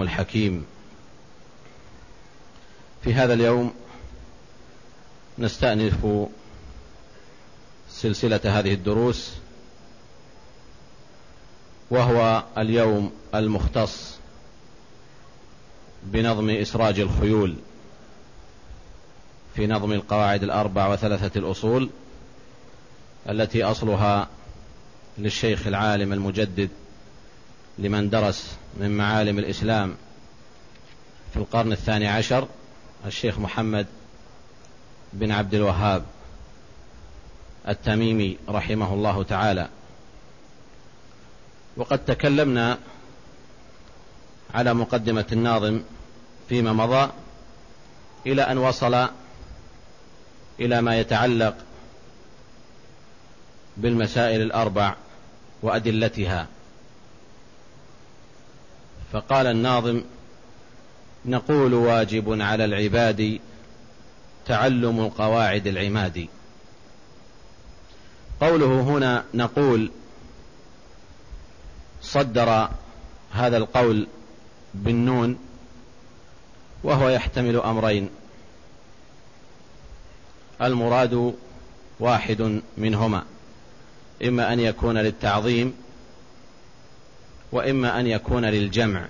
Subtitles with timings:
[0.00, 0.64] الحكيم
[3.04, 3.74] في هذا اليوم
[5.38, 6.26] نستأنف
[7.90, 9.32] سلسلة هذه الدروس
[11.90, 14.16] وهو اليوم المختص
[16.02, 17.54] بنظم إسراج الخيول
[19.54, 21.90] في نظم القواعد الأربع وثلاثة الأصول
[23.28, 24.28] التي أصلها
[25.18, 26.70] للشيخ العالم المجدد
[27.78, 29.96] لمن درس من معالم الإسلام
[31.32, 32.48] في القرن الثاني عشر
[33.06, 33.86] الشيخ محمد
[35.12, 36.04] بن عبد الوهاب
[37.68, 39.68] التميمي رحمه الله تعالى.
[41.76, 42.78] وقد تكلمنا
[44.54, 45.82] على مقدمة الناظم
[46.48, 47.10] فيما مضى
[48.26, 49.08] إلى أن وصل
[50.60, 51.56] إلى ما يتعلق
[53.76, 54.94] بالمسائل الأربع
[55.62, 56.46] وأدلتها.
[59.12, 60.02] فقال الناظم
[61.26, 63.40] نقول واجب على العباد
[64.46, 66.26] تعلم قواعد العماد.
[68.40, 69.90] قوله هنا نقول
[72.02, 72.68] صدر
[73.32, 74.06] هذا القول
[74.74, 75.38] بالنون
[76.82, 78.08] وهو يحتمل أمرين.
[80.62, 81.34] المراد
[82.00, 83.24] واحد منهما
[84.24, 85.74] إما أن يكون للتعظيم
[87.56, 89.08] وإما أن يكون للجمع.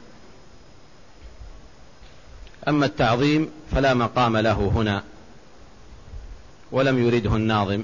[2.69, 5.05] أما التعظيم فلا مقام له هنا
[6.73, 7.83] ولم يرده الناظم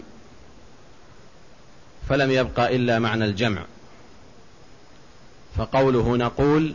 [2.08, 3.64] فلم يبق إلا معنى الجمع.
[5.56, 6.74] فقوله نقول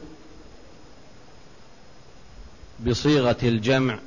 [2.88, 3.99] بصيغة الجمع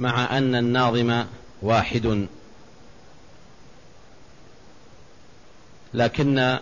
[0.00, 1.24] مع أن الناظم
[1.62, 2.26] واحد.
[5.94, 6.58] لكن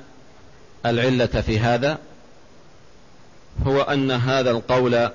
[0.87, 1.98] العلة في هذا
[3.66, 5.11] هو أن هذا القول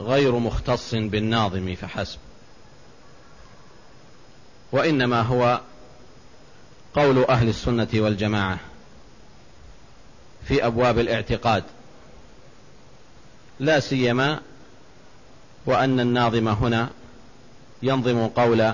[0.00, 2.18] غير مختص بالناظم فحسب.
[4.72, 5.60] وإنما هو
[6.94, 8.58] قول أهل السنة والجماعة
[10.48, 11.64] في أبواب الاعتقاد.
[13.60, 14.40] لا سيما
[15.66, 16.90] وأن الناظم هنا
[17.82, 18.72] ينظم قول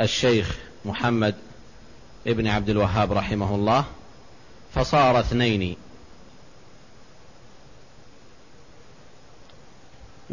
[0.00, 1.34] الشيخ محمد
[2.26, 3.84] ابن عبد الوهاب رحمه الله
[4.74, 5.76] فصار اثنين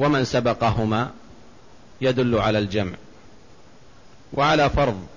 [0.02, 1.12] ومن سبقهما
[2.02, 2.94] يدل على الجمع.
[4.34, 5.08] وعلى فرض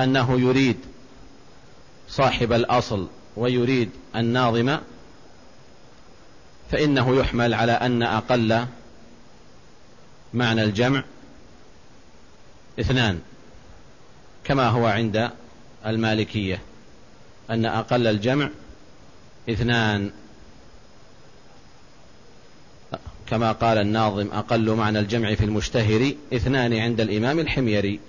[0.00, 0.76] أنه يريد
[2.08, 4.78] صاحب الأصل ويريد الناظم
[6.70, 8.66] فإنه يحمل على أن أقل
[10.34, 11.04] معنى الجمع
[12.80, 13.20] اثنان
[14.44, 15.30] كما هو عند
[15.86, 16.60] المالكية
[17.50, 18.50] أن أقل الجمع
[19.50, 20.10] اثنان.
[23.26, 28.00] كما قال الناظم أقل معنى الجمع في المشتهر اثنان عند الإمام الحميري.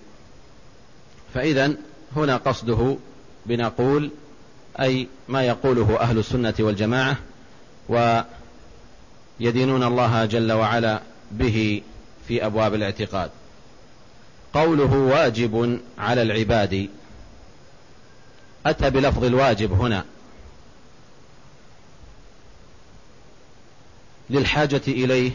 [1.33, 1.73] فإذا
[2.15, 2.97] هنا قصده
[3.45, 4.11] بنقول
[4.79, 7.17] أي ما يقوله أهل السنة والجماعة
[9.39, 11.01] ويدينون الله جل وعلا
[11.31, 11.81] به
[12.27, 13.29] في أبواب الاعتقاد.
[14.53, 16.89] قوله واجب على العباد.
[18.65, 20.05] أتى بلفظ الواجب هنا.
[24.29, 25.31] للحاجة إليه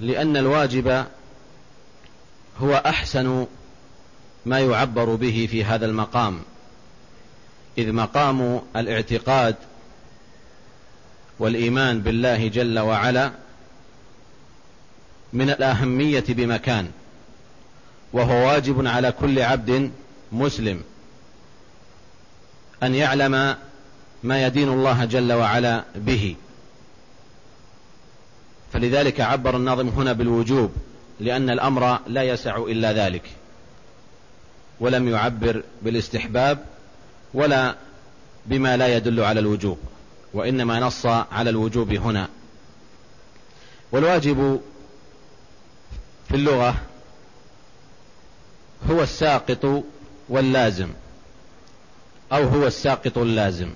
[0.00, 1.06] لأن الواجب
[2.60, 3.46] هو أحسن
[4.46, 6.40] ما يعبر به في هذا المقام.
[7.78, 9.56] إذ مقام الاعتقاد
[11.38, 13.32] والإيمان بالله جل وعلا
[15.32, 16.90] من الأهمية بمكان
[18.12, 19.90] وهو واجب على كل عبد
[20.32, 20.82] مسلم
[22.82, 23.56] أن يعلم
[24.22, 26.36] ما يدين الله جل وعلا به.
[28.72, 30.72] فلذلك عبر الناظم هنا بالوجوب
[31.20, 33.22] لأن الأمر لا يسع إلا ذلك.
[34.80, 36.64] ولم يعبر بالاستحباب
[37.34, 37.74] ولا
[38.46, 39.78] بما لا يدل على الوجوب
[40.34, 42.28] وإنما نص على الوجوب هنا.
[43.92, 44.60] والواجب
[46.28, 46.74] في اللغة
[48.90, 49.84] هو الساقط
[50.28, 50.88] واللازم
[52.32, 53.70] أو هو الساقط اللازم.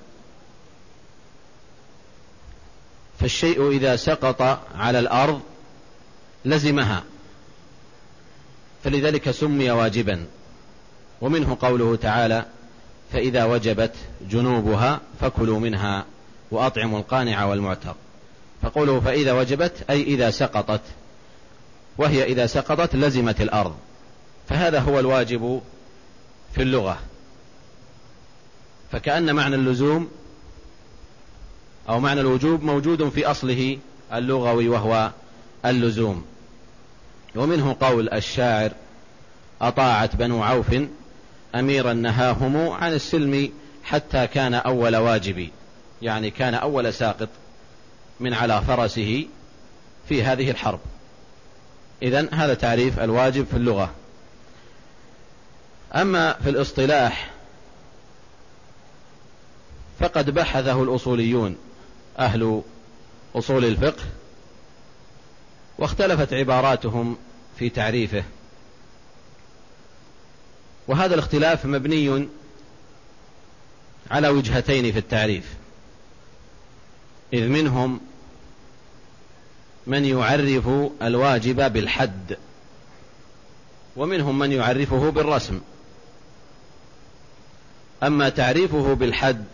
[3.20, 4.42] فالشيء إذا سقط
[4.74, 5.40] على الأرض
[6.44, 7.02] لزمها.
[8.84, 10.26] فلذلك سمي واجبا.
[11.20, 12.44] ومنه قوله تعالى
[13.12, 13.92] فإذا وجبت
[14.30, 16.04] جنوبها فكلوا منها
[16.50, 17.94] وأطعموا القانع والمعتر
[18.62, 20.80] فقوله فإذا وجبت أي إذا سقطت
[21.98, 23.76] وهي إذا سقطت لزمت الأرض.
[24.48, 25.60] فهذا هو الواجب
[26.54, 26.98] في اللغة.
[28.92, 30.08] فكأن معنى اللزوم
[31.88, 33.78] أو معنى الوجوب موجود في أصله
[34.12, 35.10] اللغوي وهو
[35.66, 36.24] اللزوم.
[37.36, 38.72] ومنه قول الشاعر
[39.60, 40.74] أطاعت بنو عوف
[41.54, 43.52] أميرا نهاهم عن السلم
[43.84, 45.48] حتى كان أول واجب
[46.02, 47.28] يعني كان أول ساقط
[48.20, 49.26] من على فرسه
[50.08, 50.80] في هذه الحرب.
[52.02, 53.90] إذا هذا تعريف الواجب في اللغة.
[55.94, 57.30] أما في الاصطلاح
[60.00, 61.56] فقد بحثه الأصوليون
[62.18, 62.62] أهل
[63.34, 64.02] أصول الفقه
[65.78, 67.16] واختلفت عباراتهم
[67.58, 68.24] في تعريفه.
[70.88, 72.28] وهذا الاختلاف مبني
[74.10, 75.54] على وجهتين في التعريف.
[77.32, 78.00] إذ منهم
[79.86, 80.68] من يعرف
[81.02, 82.36] الواجب بالحد
[83.96, 85.60] ومنهم من يعرفه بالرسم.
[88.02, 89.44] أما تعريفه بالحد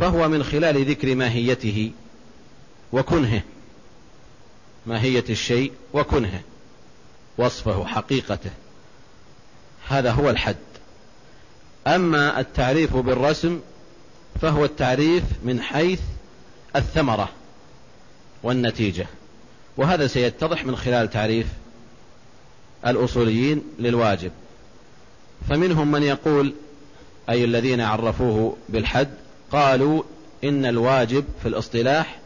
[0.00, 1.92] فهو من خلال ذكر ماهيته
[2.92, 3.42] وكنهه.
[4.86, 6.40] ماهية الشيء وكنهه.
[7.38, 8.50] وصفه حقيقته.
[9.88, 10.56] هذا هو الحد.
[11.86, 13.60] أما التعريف بالرسم
[14.40, 16.00] فهو التعريف من حيث
[16.76, 17.28] الثمرة
[18.42, 19.06] والنتيجة.
[19.76, 21.46] وهذا سيتضح من خلال تعريف
[22.86, 24.32] الأصوليين للواجب.
[25.48, 26.54] فمنهم من يقول
[27.30, 29.10] أي الذين عرفوه بالحد
[29.52, 30.02] قالوا
[30.44, 32.18] إن الواجب في الاصطلاح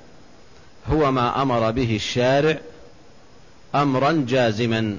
[0.87, 2.59] هو ما أمر به الشارع
[3.75, 4.99] أمرا جازما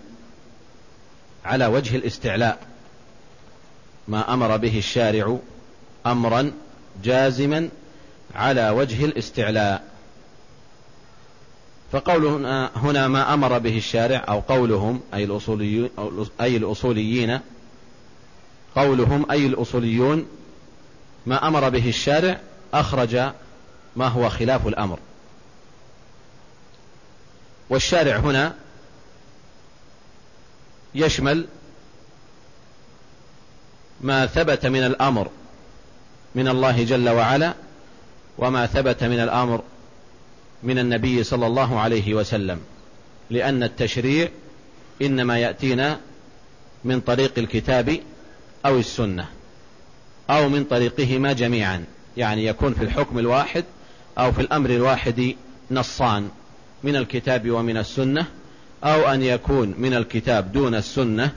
[1.45, 2.67] على وجه الاستعلاء.
[4.07, 5.37] ما أمر به الشارع
[6.05, 6.51] أمرا
[7.03, 7.69] جازما
[8.35, 9.83] على وجه الاستعلاء.
[11.91, 15.23] فقوله هنا ما أمر به الشارع أو قولهم أي
[16.41, 17.39] أي الأصوليين
[18.75, 20.25] قولهم أي الأصوليون
[21.25, 22.39] ما أمر به الشارع
[22.73, 23.15] أخرج
[23.95, 24.99] ما هو خلاف الأمر.
[27.69, 28.55] والشارع هنا
[30.95, 31.45] يشمل
[34.01, 35.29] ما ثبت من الأمر
[36.35, 37.53] من الله جل وعلا
[38.37, 39.63] وما ثبت من الأمر
[40.63, 42.61] من النبي صلى الله عليه وسلم
[43.29, 44.29] لأن التشريع
[45.01, 45.99] إنما يأتينا
[46.83, 47.99] من طريق الكتاب
[48.65, 49.29] أو السنة.
[50.29, 51.83] أو من طريقهما جميعا.
[52.17, 53.63] يعني يكون في الحكم الواحد
[54.17, 55.35] أو في الأمر الواحد
[55.71, 56.29] نصان
[56.83, 58.25] من الكتاب ومن السنة
[58.83, 61.31] أو أن يكون من الكتاب دون السنة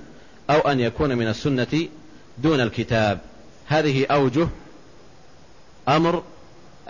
[0.50, 1.88] أو أن يكون من السنة
[2.38, 3.18] دون الكتاب.
[3.66, 4.48] هذه أوجه
[5.88, 6.22] أمر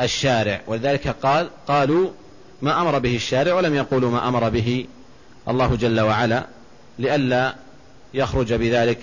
[0.00, 0.61] الشارع.
[0.67, 2.11] ولذلك قال قالوا
[2.62, 4.87] ما أمر به الشارع ولم يقولوا ما أمر به
[5.49, 6.47] الله جل وعلا
[6.99, 7.55] لئلا
[8.15, 9.00] يخرج بذلك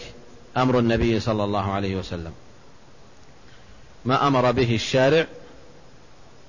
[0.57, 2.31] أمر النبي صلى الله عليه وسلم.
[4.05, 5.27] ما أمر به الشارع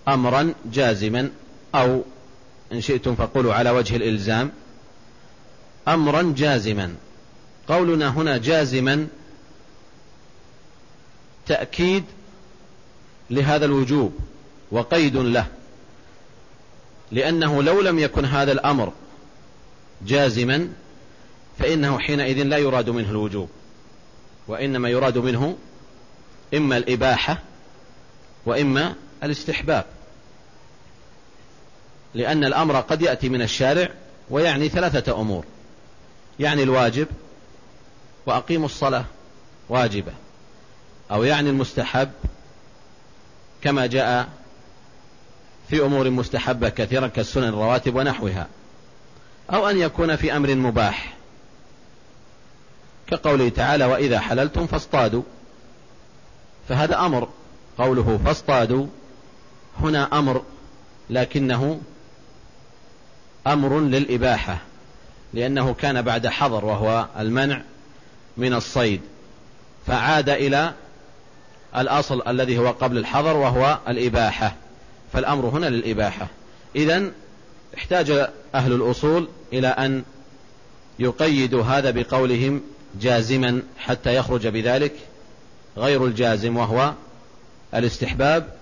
[0.08, 1.30] أمرا جازما
[1.74, 2.02] أو
[2.72, 4.52] إن شئتم فقولوا على وجه الإلزام
[5.88, 6.94] أمرا جازما.
[7.68, 9.06] قولنا هنا جازما
[11.46, 12.04] تأكيد
[13.30, 14.12] لهذا الوجوب
[14.70, 15.46] وقيد له
[17.12, 18.92] لأنه لو لم يكن هذا الأمر
[20.06, 20.68] جازما
[21.58, 23.48] فإنه حينئذ لا يراد منه الوجوب
[24.48, 25.56] وإنما يراد منه
[26.54, 27.38] إما الإباحة
[28.46, 29.84] وإما الاستحباب.
[32.14, 33.88] لأن الأمر قد يأتي من الشارع
[34.30, 35.44] ويعني ثلاثة أمور.
[36.40, 37.06] يعني الواجب
[38.26, 39.04] وأقيموا الصلاة
[39.68, 40.12] واجبة.
[41.10, 42.10] أو يعني المستحب
[43.62, 44.28] كما جاء
[45.68, 48.46] في أمور مستحبة كثيرا كالسنن الرواتب ونحوها.
[49.50, 51.16] أو أن يكون في أمر مباح.
[53.06, 55.22] كقوله تعالى وإذا حللتم فاصطادوا.
[56.68, 57.28] فهذا أمر
[57.78, 58.86] قوله فاصطادوا.
[59.80, 60.42] هنا أمر
[61.10, 61.80] لكنه
[63.46, 64.58] أمر للإباحة
[65.34, 67.62] لأنه كان بعد حظر وهو المنع
[68.36, 69.00] من الصيد
[69.86, 70.72] فعاد إلى
[71.76, 74.54] الأصل الذي هو قبل الحظر وهو الإباحة
[75.12, 76.26] فالأمر هنا للإباحة.
[76.76, 77.10] إذا
[77.76, 80.02] احتاج أهل الأصول إلى أن
[80.98, 82.62] يقيدوا هذا بقولهم
[83.00, 84.92] جازما حتى يخرج بذلك.
[85.76, 86.92] غير الجازم وهو
[87.74, 88.56] الاستحباب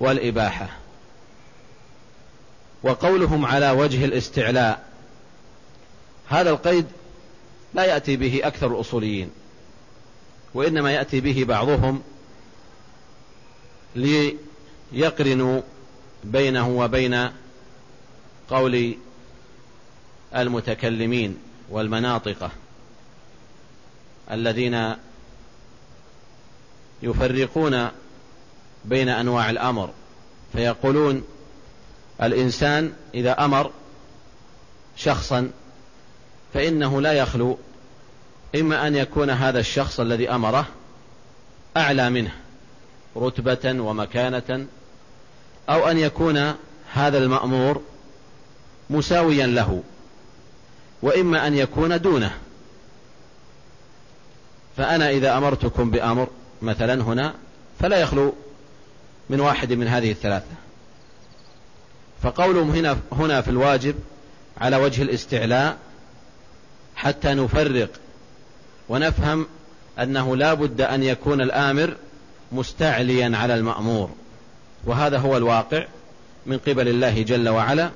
[0.00, 0.68] والإباحة.
[2.82, 4.88] وقولهم على وجه الاستعلاء
[6.28, 6.86] هذا القيد
[7.74, 9.30] لا يأتي به أكثر الأصوليين
[10.54, 12.02] وإنما يأتي به بعضهم
[14.92, 15.60] ليقرنوا
[16.24, 17.28] بينه وبين
[18.50, 18.94] قول
[20.36, 21.38] المتكلمين
[21.70, 22.50] والمناطقة
[24.30, 24.94] الذين
[27.02, 27.88] يفرقون
[28.84, 29.90] بين أنواع الأمر
[30.52, 31.22] فيقولون
[32.22, 33.70] الإنسان إذا أمر
[34.96, 35.50] شخصا
[36.54, 37.58] فإنه لا يخلو
[38.54, 40.66] إما أن يكون هذا الشخص الذي أمره
[41.76, 42.30] أعلى منه
[43.16, 44.66] رتبة ومكانة
[45.68, 46.54] أو أن يكون
[46.92, 47.82] هذا المأمور
[48.90, 49.82] مساويا له
[51.02, 52.38] وإما أن يكون دونه.
[54.76, 56.28] فأنا إذا أمرتكم بأمر
[56.62, 57.34] مثلا هنا
[57.80, 58.34] فلا يخلو
[59.30, 60.46] من واحد من هذه الثلاثة.
[62.22, 63.94] فقولهم هنا هنا في الواجب
[64.58, 65.76] على وجه الاستعلاء
[66.96, 67.90] حتى نفرق
[68.88, 69.46] ونفهم
[69.98, 71.96] أنه لا بد أن يكون الآمر
[72.52, 74.10] مستعليا على المأمور.
[74.86, 75.86] وهذا هو الواقع
[76.46, 77.90] من قبل الله جل وعلا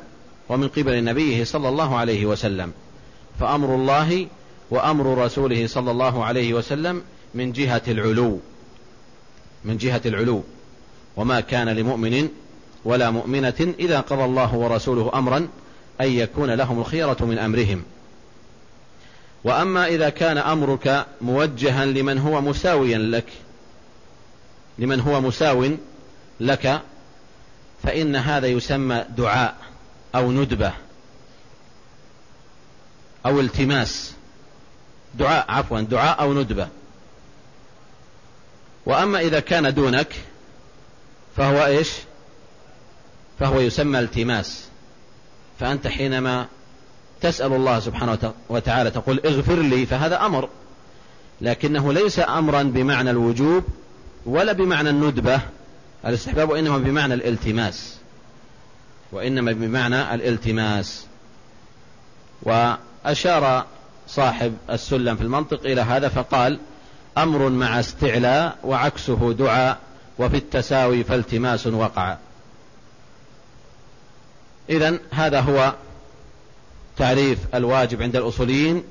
[0.48, 2.72] ومن قبل نبيه صلى الله عليه وسلم.
[3.40, 4.26] فأمر الله
[4.70, 7.02] وأمر رسوله صلى الله عليه وسلم
[7.34, 8.40] من جهة العلو.
[9.64, 10.42] من جهة العلو.
[11.16, 12.28] وما كان لمؤمن
[12.84, 15.48] ولا مؤمنة إذا قضى الله ورسوله أمرا
[16.00, 17.82] أن يكون لهم الخيرة من أمرهم.
[19.44, 23.26] وأما إذا كان أمرك موجها لمن هو مساويا لك
[24.78, 25.70] لمن هو مساو
[26.40, 26.80] لك
[27.82, 29.56] فإن هذا يسمى دعاء
[30.14, 30.72] أو ندبة
[33.26, 34.12] أو التماس.
[35.14, 36.68] دعاء عفوا دعاء أو ندبة.
[38.86, 40.14] وأما إذا كان دونك
[41.36, 41.90] فهو إيش؟
[43.38, 44.64] فهو يسمى التماس.
[45.60, 46.46] فأنت حينما
[47.20, 50.48] تسأل الله سبحانه وتعالى تقول اغفر لي فهذا أمر.
[51.40, 53.64] لكنه ليس أمرا بمعنى الوجوب
[54.26, 55.40] ولا بمعنى الندبة.
[56.06, 57.96] الاستحباب وإنما بمعنى الالتماس.
[59.12, 61.06] وإنما بمعنى الالتماس.
[62.42, 63.66] وأشار
[64.08, 66.58] صاحب السلم في المنطق إلى هذا فقال
[67.18, 69.78] أمر مع استعلاء وعكسه دعاء
[70.18, 72.16] وفي التساوي فالتماس وقع.
[74.70, 75.74] إذا هذا هو
[76.96, 78.82] تعريف الواجب عند الأصوليين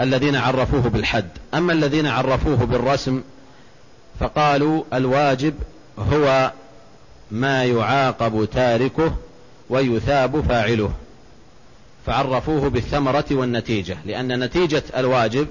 [0.00, 1.28] الذين عرفوه بالحد.
[1.54, 3.22] أما الذين عرفوه بالرسم
[4.20, 5.54] فقالوا الواجب
[5.98, 6.52] هو
[7.30, 9.16] ما يعاقب تاركه
[9.70, 10.92] ويثاب فاعله.
[12.06, 15.46] فعرفوه بالثمرة والنتيجة لأن نتيجة الواجب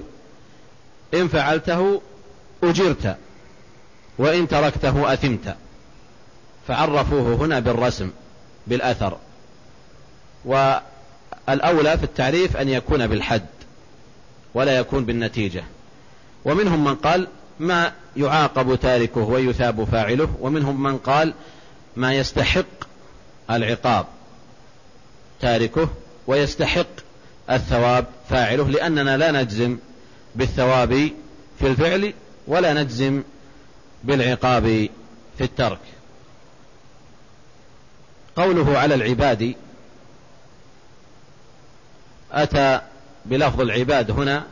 [1.14, 2.02] إن فعلته
[2.62, 3.16] أجرت
[4.18, 5.56] وإن تركته أثمت.
[6.68, 8.10] فعرفوه هنا بالرسم
[8.66, 9.18] بالأثر.
[10.44, 13.46] والأولى في التعريف أن يكون بالحد
[14.54, 15.64] ولا يكون بالنتيجة.
[16.44, 17.28] ومنهم من قال
[17.60, 21.34] ما يعاقب تاركه ويثاب فاعله ومنهم من قال
[21.96, 22.64] ما يستحق
[23.50, 24.06] العقاب
[25.40, 25.88] تاركه
[26.26, 26.86] ويستحق
[27.50, 29.78] الثواب فاعله لأننا لا نجزم
[30.36, 31.10] بالثواب
[31.58, 32.14] في الفعل
[32.46, 33.22] ولا نجزم
[34.04, 34.88] بالعقاب
[35.38, 35.78] في الترك.
[38.36, 39.54] قوله على العباد
[42.32, 42.80] أتى
[43.24, 44.46] بلفظ العباد هنا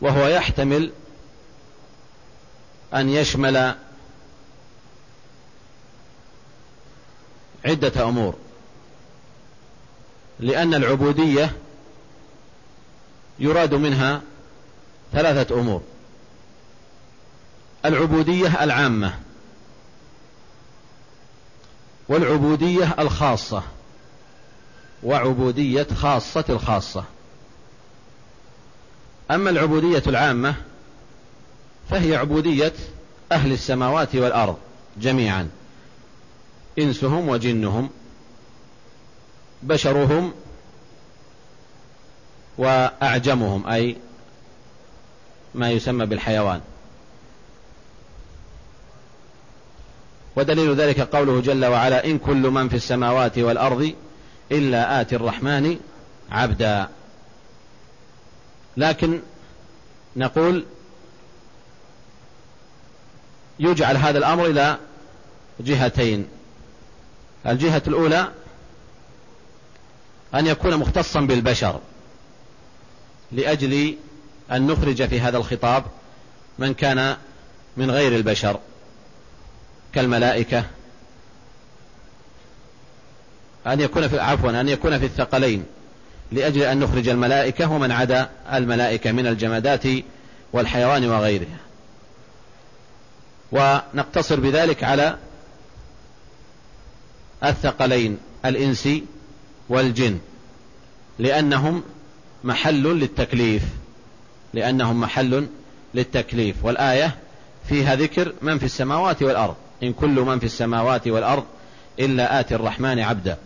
[0.00, 0.92] وهو يحتمل
[2.94, 3.74] أن يشمل
[7.64, 8.34] عدة أمور.
[10.40, 11.56] لأن العبودية
[13.38, 14.22] يراد منها
[15.12, 15.82] ثلاثة أمور.
[17.84, 19.14] العبودية العامة.
[22.08, 23.62] والعبودية الخاصة.
[25.02, 27.04] وعبودية خاصة الخاصة.
[29.30, 30.54] أما العبودية العامة
[31.90, 32.72] فهي عبودية
[33.32, 34.56] أهل السماوات والأرض
[34.96, 35.48] جميعا.
[36.78, 37.90] إنسهم وجنهم
[39.62, 40.32] بشرهم
[42.58, 43.96] وأعجمهم أي
[45.56, 46.60] ما يسمى بالحيوان.
[50.36, 53.94] ودليل ذلك قوله جل وعلا إن كل من في السماوات والأرض
[54.52, 55.78] إلا آتي الرحمن
[56.30, 56.88] عبدا.
[58.76, 59.20] لكن
[60.16, 60.64] نقول
[63.58, 64.78] يجعل هذا الأمر إلى
[65.60, 66.28] جهتين.
[67.46, 68.32] الجهة الأولى
[70.34, 71.80] أن يكون مختصا بالبشر
[73.32, 73.96] لأجل
[74.52, 75.84] أن نخرج في هذا الخطاب
[76.58, 77.16] من كان
[77.76, 78.60] من غير البشر
[79.94, 80.64] كالملائكة
[83.66, 85.64] أن يكون في عفوا أن يكون في الثقلين
[86.32, 89.82] لأجل أن نخرج الملائكة ومن عدا الملائكة من الجمادات
[90.52, 91.58] والحيوان وغيرها
[93.52, 95.16] ونقتصر بذلك على
[97.44, 98.88] الثقلين الإنس
[99.68, 100.18] والجن
[101.18, 101.82] لأنهم
[102.44, 103.62] محل للتكليف.
[104.54, 105.46] لأنهم محل
[105.94, 106.64] للتكليف.
[106.64, 107.16] والآية
[107.68, 109.54] فيها ذكر من في السماوات والأرض.
[109.82, 111.44] إن كل من في السماوات والأرض
[112.00, 113.38] إلا آتي الرحمن عبدا.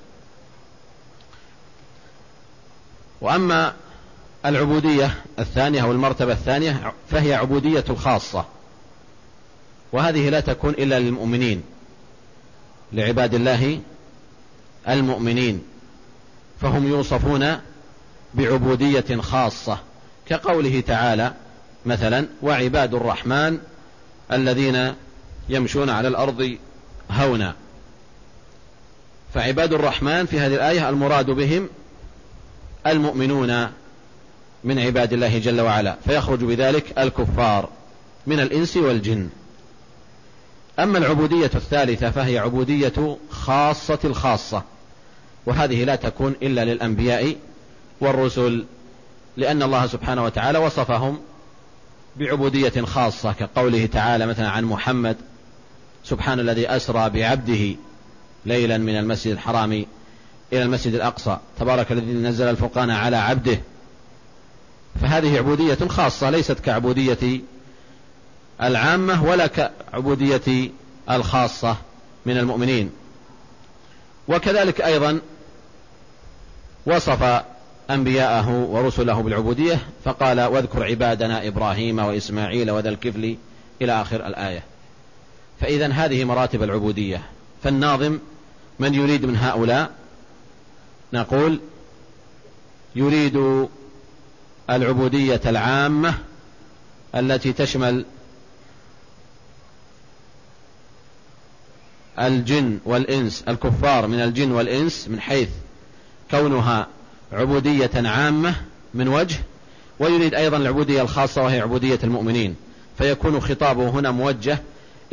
[3.21, 3.75] وأما
[4.47, 8.45] العبودية الثانية أو المرتبة الثانية فهي عبودية الخاصة.
[9.93, 11.63] وهذه لا تكون إلا للمؤمنين
[12.93, 13.81] لعباد الله
[14.89, 15.63] المؤمنين.
[16.61, 17.61] فهم يوصفون
[18.35, 19.79] بعبودية خاصة.
[20.31, 21.33] كقوله تعالى
[21.87, 23.59] مثلا وعباد الرحمن
[24.33, 24.95] الذين
[25.49, 26.57] يمشون على الأرض
[27.11, 27.55] هونا.
[29.35, 31.69] فعباد الرحمن في هذه الآية المراد بهم
[32.87, 33.67] المؤمنون
[34.65, 37.69] من عباد الله جل وعلا فيخرج بذلك الكفار
[38.27, 39.29] من الإنس والجن.
[40.79, 44.63] أما العبودية الثالثة فهي عبودية خاصة الخاصة
[45.47, 47.37] وهذه لا تكون إلا للأنبياء
[48.01, 48.65] والرسل
[49.37, 51.21] لأن الله سبحانه وتعالى وصفهم
[52.17, 55.17] بعبودية خاصة كقوله تعالى مثلا عن محمد
[56.05, 57.77] سبحان الذي أسرى بعبده
[58.47, 59.73] ليلا من المسجد الحرام
[60.53, 63.61] إلى المسجد الأقصى تبارك الذي نزل الفرقان على عبده.
[65.03, 67.41] فهذه عبودية خاصة ليست كعبودية
[68.63, 70.71] العامة ولا كعبودية
[71.11, 71.77] الخاصة
[72.27, 72.91] من المؤمنين.
[74.29, 75.21] وكذلك أيضا
[76.87, 77.43] وصف
[77.91, 83.37] أنبياءه ورسله بالعبودية فقال واذكر عبادنا إبراهيم وإسماعيل وذا الكفل
[83.83, 84.63] إلى آخر الآية.
[85.61, 87.23] فإذا هذه مراتب العبودية.
[87.63, 88.19] فالناظم
[88.79, 89.91] من يريد من هؤلاء؟
[91.13, 91.61] نقول
[92.97, 93.69] يريد
[94.71, 96.15] العبودية العامة
[97.15, 98.05] التي تشمل
[102.19, 105.49] الجن والإنس الكفار من الجن والإنس من حيث
[106.31, 106.87] كونها
[107.33, 108.55] عبودية عامة
[108.95, 109.37] من وجه
[109.99, 112.57] ويريد أيضا العبودية الخاصة وهي عبودية المؤمنين.
[112.99, 114.59] فيكون خطابه هنا موجه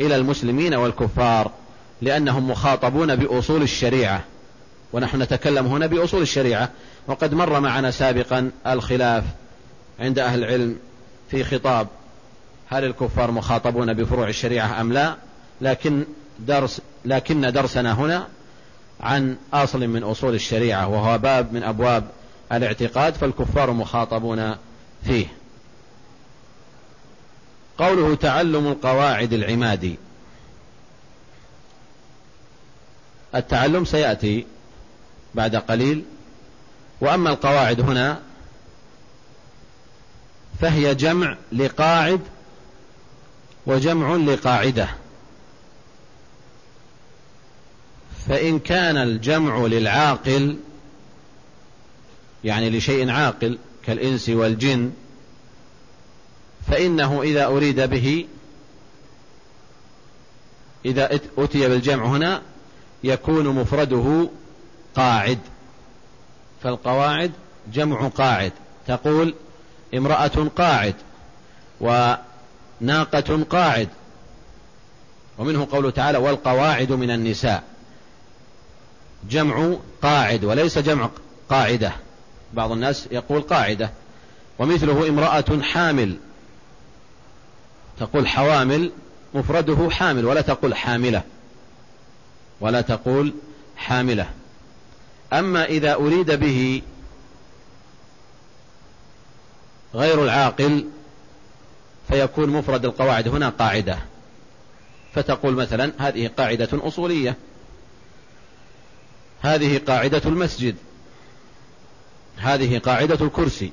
[0.00, 1.50] إلى المسلمين والكفار
[2.02, 4.24] لأنهم مخاطبون بأصول الشريعة.
[4.92, 6.70] ونحن نتكلم هنا بأصول الشريعة.
[7.06, 9.24] وقد مر معنا سابقا الخلاف
[10.00, 10.76] عند أهل العلم
[11.30, 11.88] في خطاب
[12.68, 15.16] هل الكفار مخاطبون بفروع الشريعة أم لا.
[15.60, 16.04] لكن
[16.38, 18.26] درس لكن درسنا هنا
[19.00, 22.04] عن أصل من أصول الشريعة وهو باب من أبواب
[22.52, 24.56] الاعتقاد فالكفار مخاطبون
[25.04, 25.26] فيه.
[27.78, 29.96] قوله تعلم القواعد العمادي
[33.34, 34.46] التعلم سيأتي
[35.34, 36.04] بعد قليل
[37.00, 38.20] وأما القواعد هنا
[40.60, 42.20] فهي جمع لقاعد
[43.66, 44.88] وجمع لقاعدة.
[48.28, 50.58] فإن كان الجمع للعاقل
[52.44, 54.92] يعني لشيء عاقل كالإنس والجن
[56.68, 58.26] فإنه إذا أريد به
[60.84, 62.42] إذا أتي بالجمع هنا
[63.04, 64.28] يكون مفرده
[64.96, 65.38] قاعد
[66.62, 67.32] فالقواعد
[67.72, 68.52] جمع قاعد.
[68.86, 69.34] تقول
[69.94, 70.94] امرأة قاعد
[71.80, 73.88] وناقة قاعد
[75.38, 77.62] ومنه قوله تعالى والقواعد من النساء.
[79.30, 81.10] جمع قاعد وليس جمع
[81.48, 81.92] قاعدة.
[82.54, 83.90] بعض الناس يقول قاعدة.
[84.58, 86.16] ومثله امرأة حامل.
[87.98, 88.92] تقول حوامل
[89.34, 91.22] مفرده حامل ولا تقول حاملة.
[92.60, 93.34] ولا تقول
[93.76, 94.30] حاملة.
[95.32, 96.82] أما إذا أريد به
[99.94, 100.88] غير العاقل
[102.08, 103.98] فيكون مفرد القواعد هنا قاعدة.
[105.14, 107.36] فتقول مثلا هذه قاعدة أصولية.
[109.40, 110.76] هذه قاعدة المسجد.
[112.38, 113.72] هذه قاعدة الكرسي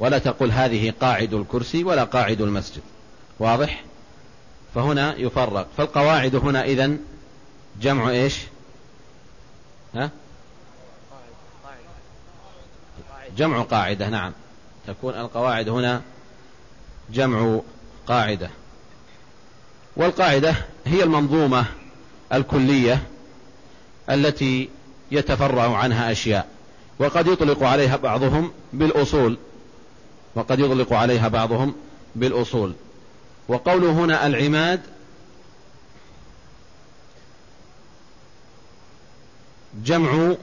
[0.00, 2.82] ولا تقل هذه قاعد الكرسي ولا قاعد المسجد.
[3.38, 3.84] واضح؟
[4.74, 5.68] فهنا يفرق.
[5.76, 6.98] فالقواعد هنا إذن
[7.80, 8.38] جمع إيش؟
[9.94, 10.10] ها؟
[13.36, 14.32] جمع قاعدة نعم.
[14.86, 16.02] تكون القواعد هنا
[17.10, 17.60] جمع
[18.06, 18.50] قاعدة.
[19.96, 20.54] والقاعدة
[20.86, 21.64] هي المنظومة
[22.32, 23.02] الكلية
[24.10, 24.68] التي
[25.10, 26.57] يتفرع عنها أشياء.
[26.98, 29.38] وقد يطلق عليها بعضهم بالأصول.
[30.34, 31.74] وقد يطلق عليها بعضهم
[32.14, 32.72] بالأصول.
[33.48, 34.80] وقوله هنا العماد
[39.84, 40.34] جمع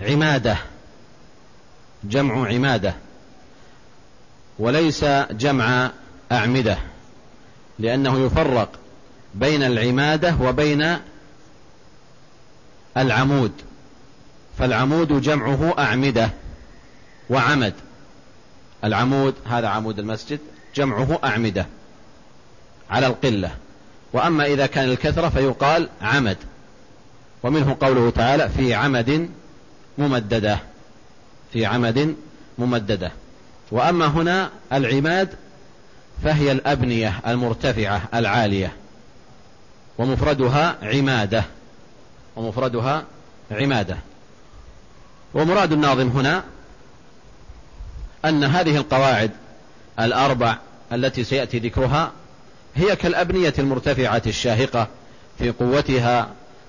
[0.00, 0.56] عمادة.
[2.04, 2.94] جمع عمادة.
[4.58, 5.90] وليس جمع
[6.32, 6.78] أعمدة.
[7.78, 8.68] لأنه يفرق
[9.34, 10.98] بين العمادة وبين
[12.96, 13.52] العمود.
[14.58, 16.30] فالعمود جمعه أعمدة
[17.30, 17.74] وعمد.
[18.84, 20.38] العمود هذا عمود المسجد
[20.74, 21.66] جمعه أعمدة
[22.90, 23.50] على القلة.
[24.12, 26.36] وأما إذا كان الكثرة فيقال عمد.
[27.42, 29.28] ومنه قوله تعالى في عمد
[29.98, 30.58] ممددة.
[31.52, 32.16] في عمد
[32.58, 33.12] ممددة.
[33.70, 35.28] وأما هنا العماد
[36.24, 38.72] فهي الأبنية المرتفعة العالية.
[39.98, 41.44] ومفردها عمادة.
[42.36, 43.04] ومفردها
[43.50, 43.96] عمادة.
[45.34, 46.44] ومراد الناظم هنا
[48.24, 49.30] أن هذه القواعد
[50.00, 50.56] الأربع
[50.92, 52.12] التي سيأتي ذكرها
[52.74, 54.88] هي كالأبنية المرتفعة الشاهقة
[55.38, 56.28] في قوتها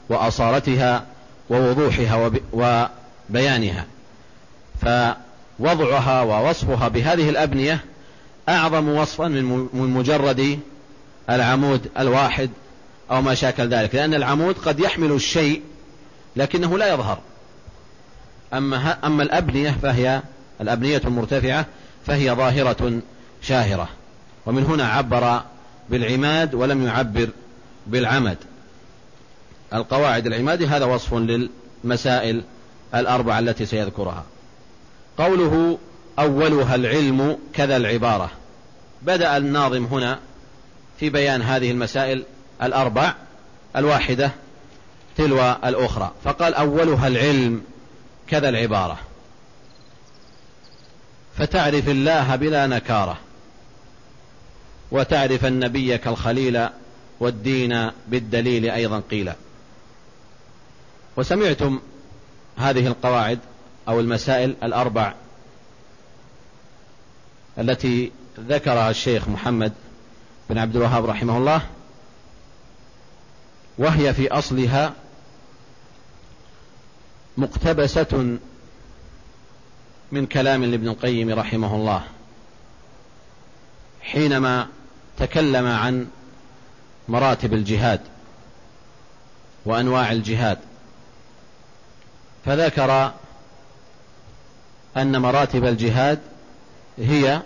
[0.10, 1.06] وأصالتها
[1.50, 3.86] ووضوحها وبيانها.
[4.82, 7.86] فوضعها ووصفها بهذه الأبنية
[8.50, 10.60] أعظم وصفا من مجرد
[11.30, 12.50] العمود الواحد
[13.12, 15.62] أو ما شاكل ذلك لأن العمود قد يحمل الشيء
[16.36, 17.20] لكنه لا يظهر.
[18.54, 20.22] أما, أما الأبنية فهي
[20.62, 21.66] الأبنية المرتفعة
[22.06, 23.02] فهي ظاهرة
[23.42, 23.90] شاهرة.
[24.46, 25.42] ومن هنا عبر
[25.90, 27.30] بالعماد ولم يعبر
[27.88, 28.38] بالعمد.
[29.74, 32.44] القواعد العماد هذا وصف للمسائل
[32.96, 34.24] الأربعة التي سيذكرها.
[35.18, 35.78] قوله
[36.20, 38.32] أولها العلم كذا العبارة.
[39.02, 40.20] بدأ الناظم هنا
[41.00, 42.24] في بيان هذه المسائل
[42.64, 43.14] الأربع
[43.76, 44.32] الواحدة
[45.18, 46.12] تلو الأخرى.
[46.24, 47.62] فقال أولها العلم
[48.30, 49.00] كذا العبارة.
[51.38, 53.18] فتعرف الله بلا نكارة
[54.92, 56.68] وتعرف النبي كالخليل
[57.20, 59.34] والدين بالدليل أيضا قيل
[61.18, 61.80] وسمعتم
[62.58, 63.40] هذه القواعد
[63.88, 65.14] أو المسائل الأربع
[67.58, 69.74] التي ذكرها الشيخ محمد
[70.50, 71.62] بن عبد الوهاب رحمه الله
[73.78, 74.94] وهي في أصلها
[77.40, 78.38] مقتبسة
[80.12, 82.04] من كلام لابن القيم رحمه الله
[84.02, 84.68] حينما
[85.18, 86.08] تكلم عن
[87.08, 88.02] مراتب الجهاد
[89.66, 90.58] وأنواع الجهاد
[92.46, 93.14] فذكر
[94.98, 96.20] أن مراتب الجهاد
[96.98, 97.42] هي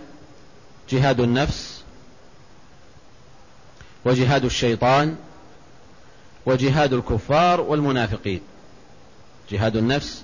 [0.90, 1.82] جهاد النفس
[4.04, 5.16] وجهاد الشيطان
[6.46, 8.40] وجهاد الكفار والمنافقين.
[9.50, 10.22] جهاد النفس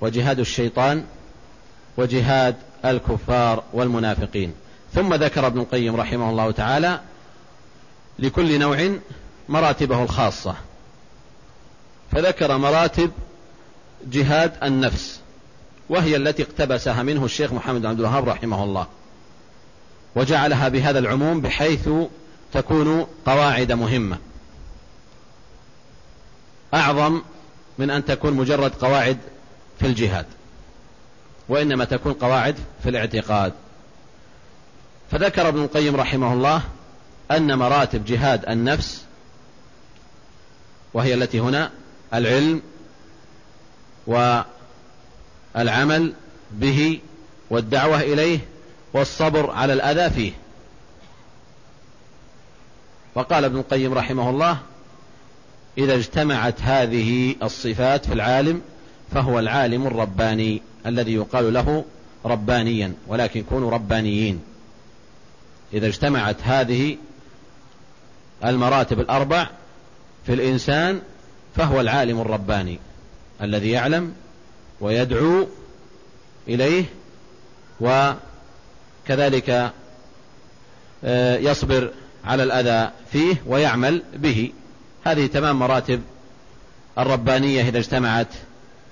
[0.00, 1.04] وجهاد الشيطان
[1.96, 4.54] وجهاد الكفار والمنافقين.
[4.94, 7.00] ثم ذكر ابن القيم رحمه الله تعالى
[8.18, 8.90] لكل نوع
[9.48, 10.54] مراتبه الخاصة.
[12.12, 13.10] فذكر مراتب
[14.06, 15.20] جهاد النفس
[15.88, 18.86] وهي التي اقتبسها منه الشيخ محمد عبد الوهاب رحمه الله
[20.16, 21.88] وجعلها بهذا العموم بحيث
[22.52, 24.18] تكون قواعد مهمة.
[26.74, 27.22] أعظم
[27.78, 29.18] من أن تكون مجرد قواعد
[29.80, 30.26] في الجهاد
[31.48, 33.52] وإنما تكون قواعد في الاعتقاد.
[35.10, 36.62] فذكر ابن القيم رحمه الله
[37.30, 39.04] أن مراتب جهاد النفس
[40.94, 41.70] وهي التي هنا
[42.14, 42.62] العلم
[45.56, 46.12] والعمل
[46.50, 47.00] به
[47.50, 48.38] والدعوة إليه
[48.92, 50.32] والصبر على الأذى فيه.
[53.14, 54.58] وقال ابن القيم رحمه الله
[55.78, 58.62] إذا اجتمعت هذه الصفات في العالم
[59.12, 61.84] فهو العالم الرباني الذي يقال له
[62.24, 64.40] ربانيا ولكن كونوا ربانيين.
[65.74, 66.96] إذا اجتمعت هذه
[68.44, 69.48] المراتب الأربع
[70.26, 71.00] في الإنسان
[71.56, 72.78] فهو العالم الرباني
[73.42, 74.12] الذي يعلم
[74.80, 75.46] ويدعو
[76.48, 76.84] إليه
[77.80, 79.72] وكذلك
[81.04, 81.90] آه، يصبر
[82.24, 84.52] على الأذى فيه ويعمل به.
[85.04, 86.02] هذه تمام مراتب
[86.98, 88.28] الربانية إذا اجتمعت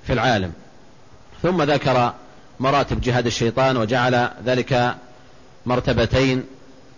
[0.07, 0.53] في العالم.
[1.43, 2.13] ثم ذكر
[2.61, 4.95] مراتب جهاد الشيطان وجعل ذلك
[5.67, 6.45] مرتبتين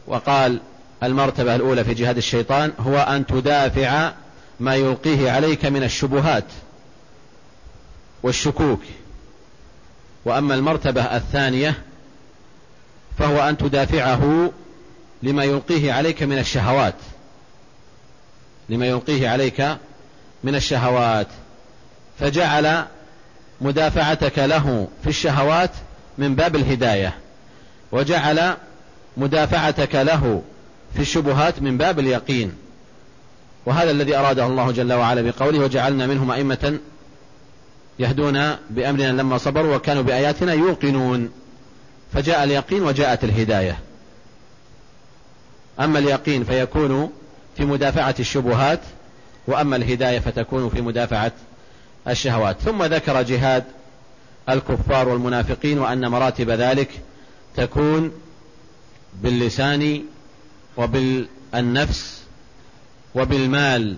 [0.06, 0.60] وقال
[1.02, 4.12] المرتبة الأولى في جهاد الشيطان هو أن تدافع
[4.60, 6.44] ما يلقيه عليك من الشبهات
[8.22, 8.80] والشكوك.
[10.24, 11.82] وأما المرتبة الثانية
[13.18, 14.50] فهو أن تدافعه
[15.22, 16.94] لما يلقيه عليك من الشهوات.
[18.68, 19.76] لما يلقيه عليك
[20.44, 21.26] من الشهوات
[22.18, 22.84] فجعل
[23.60, 25.70] مدافعتك له في الشهوات
[26.18, 27.14] من باب الهداية
[27.92, 28.54] وجعل
[29.16, 30.42] مدافعتك له
[30.94, 32.54] في الشبهات من باب اليقين.
[33.66, 36.78] وهذا الذي أراده الله جل وعلا بقوله وجعلنا منهم أئمة
[37.98, 41.30] يهدون بأمرنا لما صبروا وكانوا بآياتنا يوقنون.
[42.12, 43.78] فجاء اليقين وجاءت الهداية.
[45.80, 47.12] أما اليقين فيكون
[47.58, 48.80] في مدافعة الشبهات
[49.46, 51.32] وأما الهداية فتكون في مدافعة
[52.08, 52.60] الشهوات.
[52.60, 53.64] ثم ذكر جهاد
[54.48, 56.90] الكفار والمنافقين وأن مراتب ذلك
[57.56, 58.12] تكون
[59.22, 60.02] باللسان
[60.76, 62.22] وبالنفس
[63.14, 63.96] وبالمال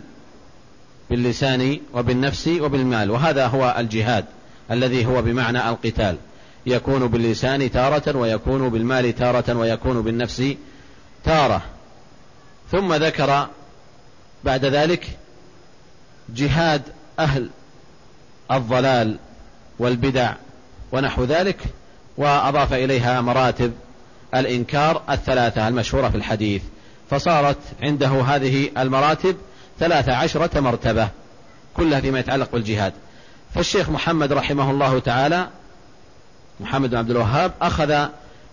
[1.10, 3.10] باللسان وبالنفس وبالمال.
[3.10, 4.24] وهذا هو الجهاد
[4.70, 6.16] الذي هو بمعنى القتال.
[6.66, 10.42] يكون باللسان تارة ويكون بالمال تارة ويكون بالنفس
[11.24, 11.62] تارة.
[12.70, 13.46] ثم ذكر
[14.44, 15.06] بعد ذلك
[16.28, 16.82] جهاد
[17.18, 17.50] أهل
[18.50, 19.16] الضلال
[19.78, 20.32] والبدع
[20.92, 21.58] ونحو ذلك
[22.16, 23.72] وأضاف إليها مراتب
[24.34, 26.62] الإنكار الثلاثة المشهورة في الحديث.
[27.10, 29.36] فصارت عنده هذه المراتب
[29.78, 31.08] ثلاث عشرة مرتبة
[31.76, 32.92] كلها فيما يتعلق بالجهاد.
[33.54, 35.48] فالشيخ محمد رحمه الله تعالى
[36.60, 38.06] محمد بن عبد الوهاب أخذ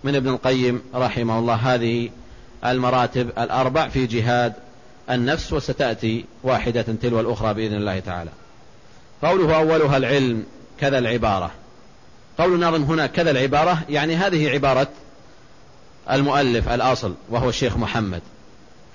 [0.04, 2.10] من ابن القيم رحمه الله هذه
[2.66, 4.54] المراتب الأربع في جهاد
[5.10, 8.32] النفس وستأتي واحدة تلو الأخرى بإذن الله تعالى.
[9.24, 10.46] قوله أولها العلم
[10.80, 11.52] كذا العبارة.
[12.38, 14.88] قول الناظم هنا كذا العبارة يعني هذه عبارة
[16.12, 18.22] المؤلف الأصل وهو الشيخ محمد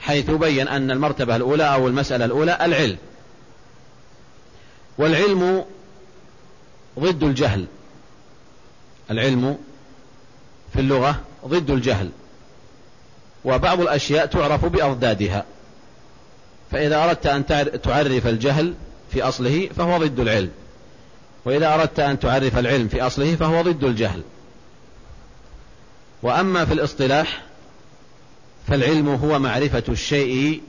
[0.00, 2.96] حيث بين أن المرتبة الأولى أو المسألة الأولى العلم.
[4.98, 5.64] والعلم
[6.98, 7.66] ضد الجهل.
[9.10, 9.58] العلم
[10.72, 12.10] في اللغة ضد الجهل.
[13.44, 15.44] وبعض الأشياء تعرف بأضدادها.
[16.70, 17.46] فإذا أردت أن
[17.82, 18.74] تعرف الجهل
[19.12, 20.50] في أصله فهو ضد العلم.
[21.44, 24.22] وإذا أردت أن تعرف العلم في أصله فهو ضد الجهل.
[26.22, 27.42] وأما في الاصطلاح
[28.68, 30.62] فالعلم هو معرفة الشيء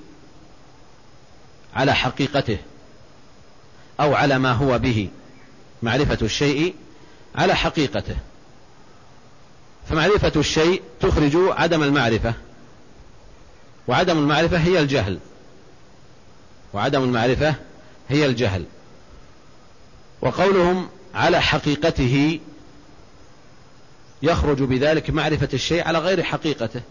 [1.75, 2.57] على حقيقته
[3.99, 5.09] أو على ما هو به.
[5.83, 6.75] معرفة الشيء
[7.35, 8.15] على حقيقته.
[9.89, 12.33] فمعرفة الشيء تخرج عدم المعرفة.
[13.87, 15.19] وعدم المعرفة هي الجهل.
[16.73, 17.55] وعدم المعرفة
[18.09, 18.65] هي الجهل.
[20.21, 22.39] وقولهم على حقيقته
[24.21, 26.81] يخرج بذلك معرفة الشيء على غير حقيقته.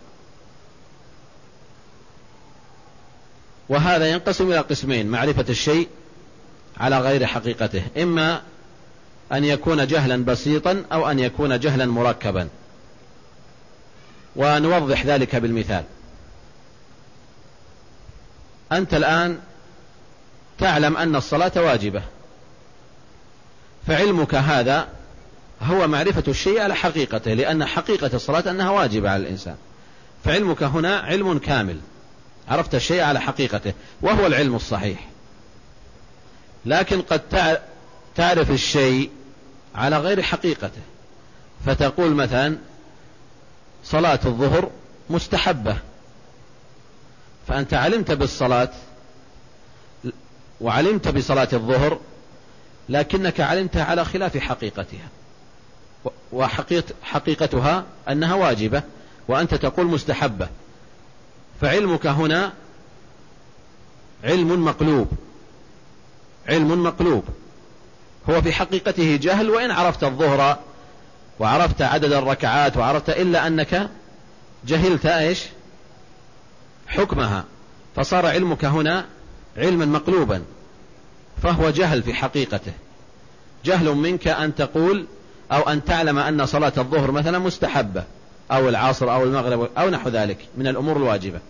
[3.68, 5.88] وهذا ينقسم إلى قسمين معرفة الشيء
[6.76, 7.83] على غير حقيقته.
[7.96, 8.42] إما
[9.33, 12.48] أن يكون جهلا بسيطا أو أن يكون جهلا مركبا.
[14.37, 15.85] ونوضح ذلك بالمثال.
[18.73, 19.39] أنت الآن
[20.59, 22.03] تعلم أن الصلاة واجبة.
[23.87, 24.89] فعلمك هذا
[25.63, 29.57] هو معرفة الشيء على حقيقته لأن حقيقة الصلاة أنها واجبة على الإنسان.
[30.25, 31.81] فعلمك هنا علم كامل.
[32.49, 35.09] عرفت الشيء على حقيقته وهو العلم الصحيح.
[36.65, 37.21] لكن قد
[38.15, 39.11] تعرف الشيء
[39.75, 40.81] على غير حقيقته.
[41.67, 42.57] فتقول مثلا
[43.85, 44.71] صلاة الظهر
[45.11, 45.77] مستحبة.
[47.53, 48.69] فأنت علمت بالصلاة
[50.61, 51.99] وعلمت بصلاة الظهر
[52.88, 55.09] لكنك علمتها على خلاف حقيقتها
[56.33, 58.83] وحقيقتها أنها واجبة
[59.29, 60.49] وأنت تقول مستحبة.
[61.61, 62.53] فعلمك هنا
[64.25, 65.09] علم مقلوب
[66.49, 67.25] علم مقلوب.
[68.31, 70.59] هو في حقيقته جهل وإن عرفت الظهر
[71.38, 73.91] وعرفت عدد الركعات وعرفت إلا أنك
[74.67, 75.43] جهلت إيش؟
[76.92, 77.44] حكمها
[77.96, 79.07] فصار علمك هنا
[79.57, 80.42] علما مقلوبا
[81.42, 82.72] فهو جهل في حقيقته.
[83.64, 85.07] جهل منك أن تقول
[85.52, 88.05] أو أن تعلم أن صلاة الظهر مثلا مستحبة
[88.50, 91.40] أو العصر أو المغرب أو نحو ذلك من الأمور الواجبة.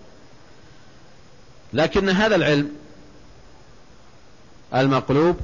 [1.73, 2.71] لكن هذا العلم
[4.75, 5.37] المقلوب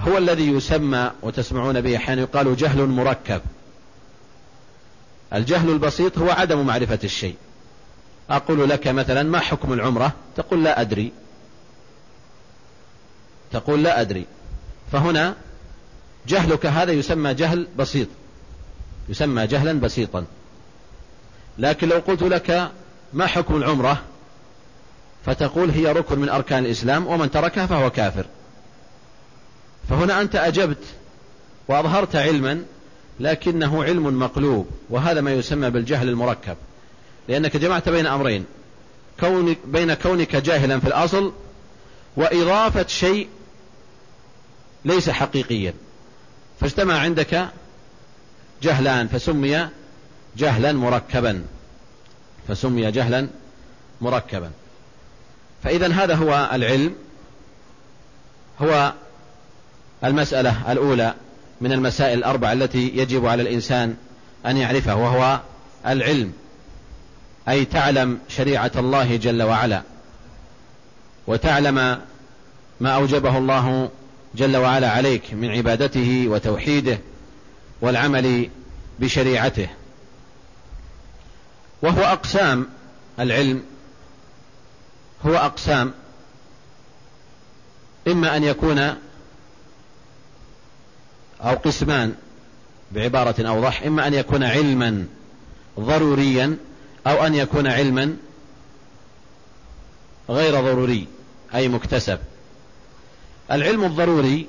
[0.00, 3.40] هو الذي يسمى وتسمعون به أحيانا يقال جهل مركب.
[5.34, 7.36] الجهل البسيط هو عدم معرفة الشيء.
[8.30, 11.12] أقول لك مثلا ما حكم العمرة؟ تقول لا أدري.
[13.52, 14.26] تقول لا أدري.
[14.92, 15.34] فهنا
[16.28, 18.08] جهلك هذا يسمى جهل بسيط.
[19.08, 20.24] يسمى جهلا بسيطا.
[21.58, 22.70] لكن لو قلت لك
[23.12, 24.02] ما حكم العمرة؟
[25.26, 28.26] فتقول هي ركن من أركان الإسلام ومن تركها فهو كافر.
[29.88, 30.84] فهنا أنت أجبت
[31.68, 32.62] وأظهرت علما
[33.20, 36.56] لكنه علم مقلوب وهذا ما يسمى بالجهل المركب.
[37.28, 38.44] لأنك جمعت بين أمرين
[39.20, 41.32] كونك بين كونك جاهلا في الأصل
[42.16, 43.28] وإضافة شيء
[44.84, 45.74] ليس حقيقيا.
[46.60, 47.48] فاجتمع عندك
[48.62, 49.68] جهلان فسمي
[50.36, 51.44] جهلا مركبا.
[52.48, 53.28] فسمي جهلا
[54.00, 54.50] مركبا.
[55.64, 56.94] فإذا هذا هو العلم
[58.60, 58.92] هو
[60.04, 61.14] المسألة الأولى.
[61.62, 63.96] من المسائل الأربع التي يجب على الإنسان
[64.46, 65.40] أن يعرفها وهو
[65.86, 66.32] العلم.
[67.48, 69.82] أي تعلم شريعة الله جل وعلا
[71.26, 71.74] وتعلم
[72.80, 73.90] ما أوجبه الله
[74.34, 76.98] جل وعلا عليك من عبادته وتوحيده
[77.80, 78.48] والعمل
[78.98, 79.68] بشريعته.
[81.82, 82.66] وهو أقسام
[83.20, 83.62] العلم
[85.26, 85.92] هو أقسام
[88.08, 88.94] إما أن يكون
[91.42, 92.14] أو قسمان
[92.92, 95.06] بعبارة أوضح إما أن يكون علما
[95.80, 96.56] ضروريا
[97.06, 98.16] أو أن يكون علما
[100.30, 101.06] غير ضروري
[101.54, 102.18] أي مكتسب.
[103.50, 104.48] العلم الضروري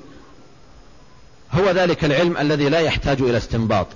[1.52, 3.86] هو ذلك العلم الذي لا يحتاج إلى استنباط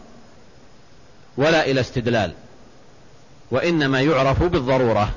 [1.37, 2.33] ولا إلى استدلال
[3.51, 5.15] وإنما يعرف بالضرورة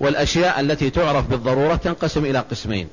[0.00, 2.88] والأشياء التي تعرف بالضرورة تنقسم إلى قسمين.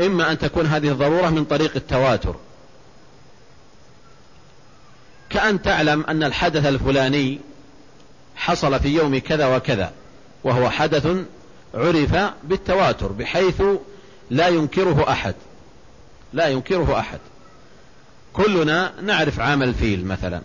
[0.00, 2.34] إما أن تكون هذه الضرورة من طريق التواتر.
[5.30, 7.40] كأن تعلم أن الحدث الفلاني
[8.36, 9.92] حصل في يوم كذا وكذا
[10.44, 11.06] وهو حدث
[11.74, 13.62] عرف بالتواتر بحيث
[14.30, 15.34] لا ينكره أحد.
[16.32, 17.18] لا ينكره أحد.
[18.32, 20.40] كلنا نعرف عام الفيل مثلا.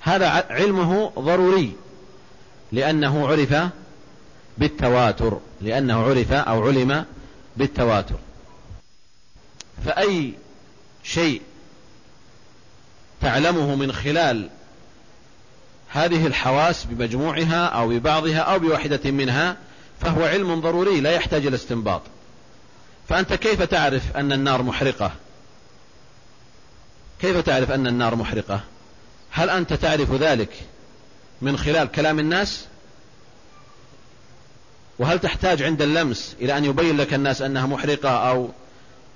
[0.00, 1.72] هذا علمه ضروري
[2.72, 3.54] لأنه عرف
[4.58, 7.04] بالتواتر لأنه عرف أو علم
[7.56, 8.18] بالتواتر.
[9.84, 10.32] فأي
[11.04, 11.42] شيء
[13.20, 14.50] تعلمه من خلال
[15.88, 19.56] هذه الحواس بمجموعها أو ببعضها أو بواحدة منها
[20.00, 22.02] فهو علم ضروري لا يحتاج إلى استنباط.
[23.08, 25.12] فأنت كيف تعرف أن النار محرقة؟
[27.20, 28.60] كيف تعرف أن النار محرقة؟
[29.30, 30.50] هل أنت تعرف ذلك
[31.42, 32.66] من خلال كلام الناس؟
[34.98, 38.50] وهل تحتاج عند اللمس إلى أن يبين لك الناس أنها محرقة أو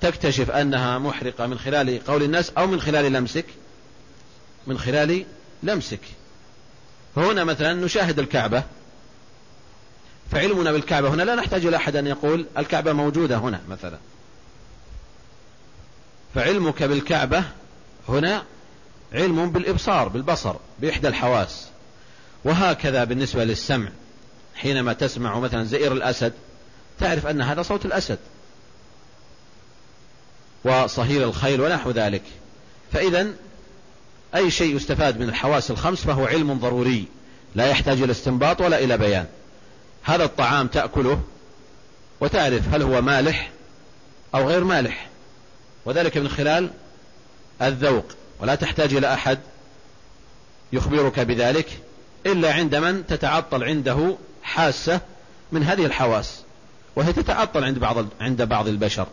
[0.00, 3.44] تكتشف أنها محرقة من خلال قول الناس أو من خلال لمسك؟
[4.66, 5.24] من خلال
[5.62, 6.00] لمسك.
[7.14, 8.62] فهنا مثلا نشاهد الكعبة.
[10.32, 13.98] فعلمنا بالكعبة هنا لا نحتاج إلى أحد أن يقول الكعبة موجودة هنا مثلا.
[16.34, 17.44] فعلمك بالكعبة
[18.08, 18.42] هنا
[19.12, 21.66] علم بالإبصار بالبصر بإحدى الحواس.
[22.44, 23.88] وهكذا بالنسبة للسمع.
[24.54, 26.32] حينما تسمع مثلا زئر الأسد
[27.00, 28.18] تعرف أن هذا صوت الأسد.
[30.64, 32.22] وصهير الخيل ونحو ذلك.
[32.92, 33.26] فإذا
[34.34, 37.06] أي شيء يستفاد من الحواس الخمس فهو علم ضروري.
[37.54, 39.26] لا يحتاج إلى استنباط ولا إلى بيان.
[40.02, 41.22] هذا الطعام تأكله
[42.20, 43.50] وتعرف هل هو مالح
[44.34, 45.08] أو غير مالح.
[45.84, 46.70] وذلك من خلال
[47.62, 48.06] الذوق.
[48.40, 49.38] ولا تحتاج إلى أحد
[50.72, 51.68] يخبرك بذلك
[52.26, 54.16] إلا عند من تتعطل عنده
[54.50, 55.00] حاسة
[55.52, 56.42] من هذه الحواس
[56.96, 59.06] وهي تتعطل عند بعض عند بعض البشر.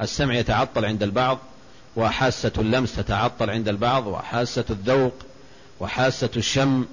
[0.00, 1.38] السمع يتعطل عند البعض
[1.96, 5.14] وحاسة اللمس تتعطل عند البعض وحاسة الذوق
[5.80, 6.86] وحاسة الشم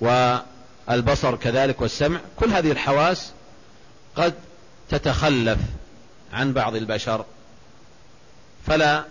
[0.00, 2.20] والبصر كذلك والسمع.
[2.36, 3.32] كل هذه الحواس
[4.16, 4.34] قد
[4.88, 5.58] تتخلف
[6.32, 7.24] عن بعض البشر.
[8.66, 9.04] فلا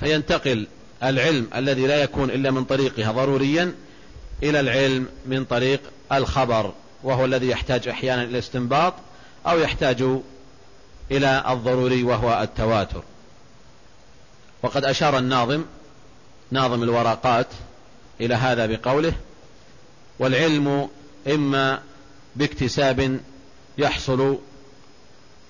[0.00, 0.66] فينتقل
[1.02, 3.74] العلم الذي لا يكون إلا من طريقها ضروريا
[4.42, 5.80] إلى العلم من طريق
[6.12, 6.72] الخبر.
[7.02, 8.94] وهو الذي يحتاج أحيانا إلى استنباط
[9.46, 10.04] أو يحتاج
[11.10, 13.02] إلى الضروري وهو التواتر.
[14.62, 15.64] وقد أشار الناظم
[16.50, 17.46] ناظم الورقات
[18.20, 19.12] إلى هذا بقوله
[20.18, 20.88] والعلم
[21.26, 21.82] إما
[22.36, 23.20] باكتساب
[23.78, 24.38] يحصل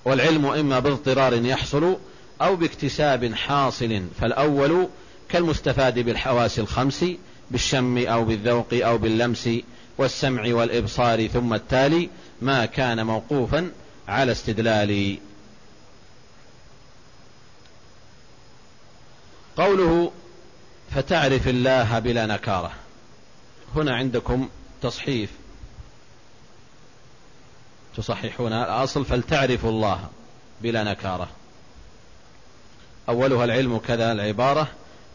[0.05, 1.97] والعلم إما باضطرار يحصل
[2.41, 4.87] أو باكتساب حاصل فالأول
[5.29, 7.05] كالمستفاد بالحواس الخمس
[7.51, 9.49] بالشم أو بالذوق أو باللمس
[9.99, 12.09] والسمع والإبصار ثم التالي
[12.41, 13.71] ما كان موقوفا
[14.07, 15.17] على استدلال.
[19.57, 20.11] قوله
[20.95, 22.71] فتعرف الله بلا نكارة.
[23.75, 24.49] هنا عندكم
[24.81, 25.29] تصحيف.
[27.97, 30.09] تصححون الأصل فلتعرف الله
[30.61, 31.29] بلا نكارة.
[33.09, 34.67] أولها العلم كذا العبارة.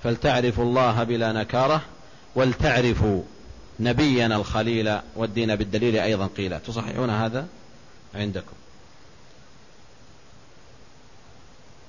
[0.03, 1.83] فلتعرف الله بلا نكارة.
[2.35, 3.23] ولتعرفوا.
[3.81, 6.61] نبينا الخليل والدين بالدليل أيضا قيل.
[6.61, 7.47] تصححون هذا
[8.15, 8.55] عندكم.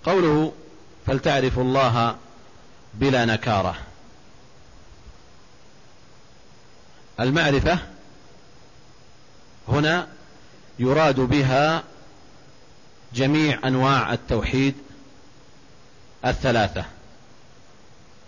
[0.05, 0.53] قوله
[1.05, 2.15] فلتعرفوا الله
[2.93, 3.75] بلا نكارة.
[7.19, 7.79] المعرفة
[9.67, 10.07] هنا
[10.79, 11.83] يراد بها
[13.13, 14.75] جميع أنواع التوحيد
[16.25, 16.85] الثلاثة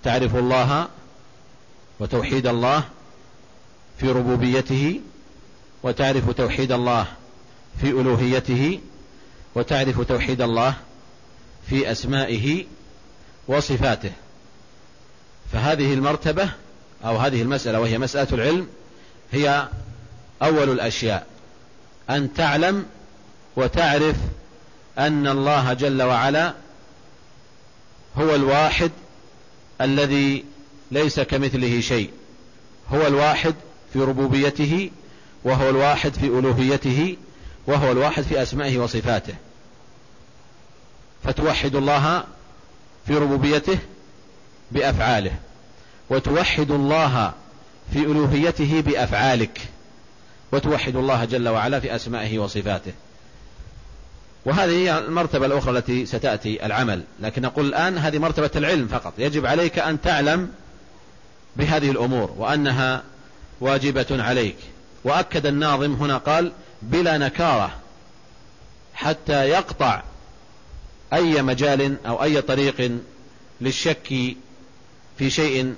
[0.03, 0.87] تعرف الله
[1.99, 2.83] وتوحيد الله
[3.99, 5.01] في ربوبيته
[5.83, 7.07] وتعرف توحيد الله
[7.81, 8.79] في ألوهيته
[9.55, 10.73] وتعرف توحيد الله
[11.69, 12.65] في أسمائه
[13.47, 14.11] وصفاته.
[15.53, 16.49] فهذه المرتبة
[17.05, 18.67] أو هذه المسألة وهي مسألة العلم
[19.31, 19.67] هي
[20.41, 21.27] أول الأشياء.
[22.09, 22.85] أن تعلم
[23.55, 24.15] وتعرف
[24.97, 26.53] أن الله جل وعلا
[28.17, 28.91] هو الواحد
[29.81, 30.45] الذي
[30.91, 32.09] ليس كمثله شيء.
[32.89, 33.55] هو الواحد
[33.93, 34.91] في ربوبيته
[35.43, 37.17] وهو الواحد في ألوهيته
[37.67, 39.33] وهو الواحد في أسمائه وصفاته.
[41.23, 42.23] فتوحد الله
[43.07, 43.77] في ربوبيته
[44.71, 45.31] بأفعاله
[46.09, 47.33] وتوحد الله
[47.93, 49.61] في ألوهيته بأفعالك
[50.51, 52.91] وتوحد الله جل وعلا في أسمائه وصفاته.
[54.45, 57.03] وهذه هي المرتبة الأخرى التي ستأتي العمل.
[57.19, 59.13] لكن نقول الآن هذه مرتبة العلم فقط.
[59.17, 60.51] يجب عليك أن تعلم
[61.55, 63.03] بهذه الأمور وأنها
[63.61, 64.57] واجبة عليك.
[65.03, 66.51] وأكد الناظم هنا قال
[66.81, 67.71] بلا نكارة
[68.93, 70.03] حتى يقطع
[71.13, 72.91] أي مجال أو أي طريق
[73.61, 74.35] للشك
[75.17, 75.75] في شيء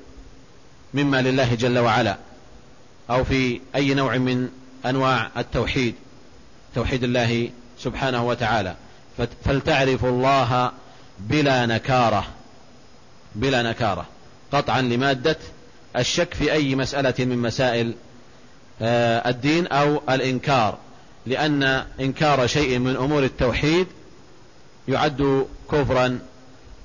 [0.93, 2.17] مما لله جل وعلا
[3.09, 4.49] أو في أي نوع من
[4.85, 5.95] أنواع التوحيد
[6.75, 7.49] توحيد الله
[7.79, 8.75] سبحانه وتعالى.
[9.45, 10.71] فلتعرف الله
[11.19, 12.27] بلا نكارة
[13.35, 14.05] بلا نكارة.
[14.51, 15.37] قطعا لمادة
[15.95, 17.93] الشك في أي مسألة من مسائل
[18.81, 20.77] آه، الدين أو الإنكار
[21.25, 21.63] لأن
[21.99, 23.87] إنكار شيء من أمور التوحيد
[24.87, 26.19] يعد كفرا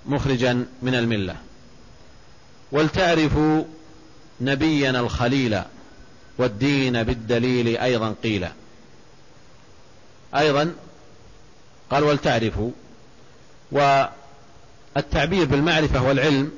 [0.07, 1.37] مخرجا من الملة.
[2.73, 3.65] ولتعرفوا
[4.41, 5.61] نبينا الخليل
[6.39, 8.49] والدين بالدليل أيضا قيل.
[10.35, 10.73] أيضا
[11.91, 12.71] قال ولتعرفوا
[13.73, 16.53] والتعبير بالمعرفة والعلم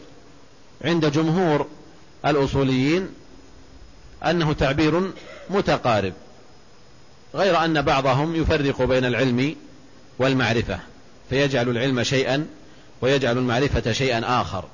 [0.84, 1.66] عند جمهور
[2.26, 3.08] الأصوليين
[4.24, 5.10] أنه تعبير
[5.50, 6.12] متقارب
[7.34, 9.56] غير أن بعضهم يفرق بين العلم
[10.18, 10.78] والمعرفة
[11.30, 12.46] فيجعل العلم شيئا
[13.00, 14.64] ويجعل المعرفة شيئا آخر.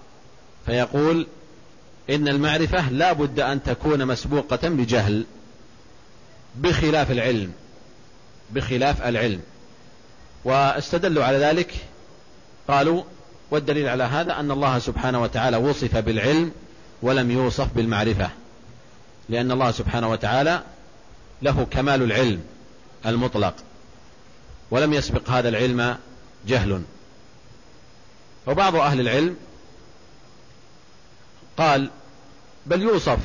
[0.67, 1.27] فيقول
[2.11, 5.25] إن المعرفة لا بد أن تكون مسبوقة بجهل
[6.57, 7.53] بخلاف العلم
[8.51, 9.41] بخلاف العلم.
[10.45, 11.75] واستدلوا على ذلك
[12.69, 13.03] قالوا
[13.51, 16.53] والدليل على هذا أن الله سبحانه وتعالى وصف بالعلم
[17.03, 18.31] ولم يوصف بالمعرفة
[19.29, 20.63] لأن الله سبحانه وتعالى
[21.43, 22.45] له كمال العلم
[23.07, 23.55] المطلق
[24.71, 25.97] ولم يسبق هذا العلم
[26.47, 26.83] جهل.
[28.47, 29.37] وبعض أهل العلم
[31.57, 31.91] قال
[32.67, 33.19] بل يوصف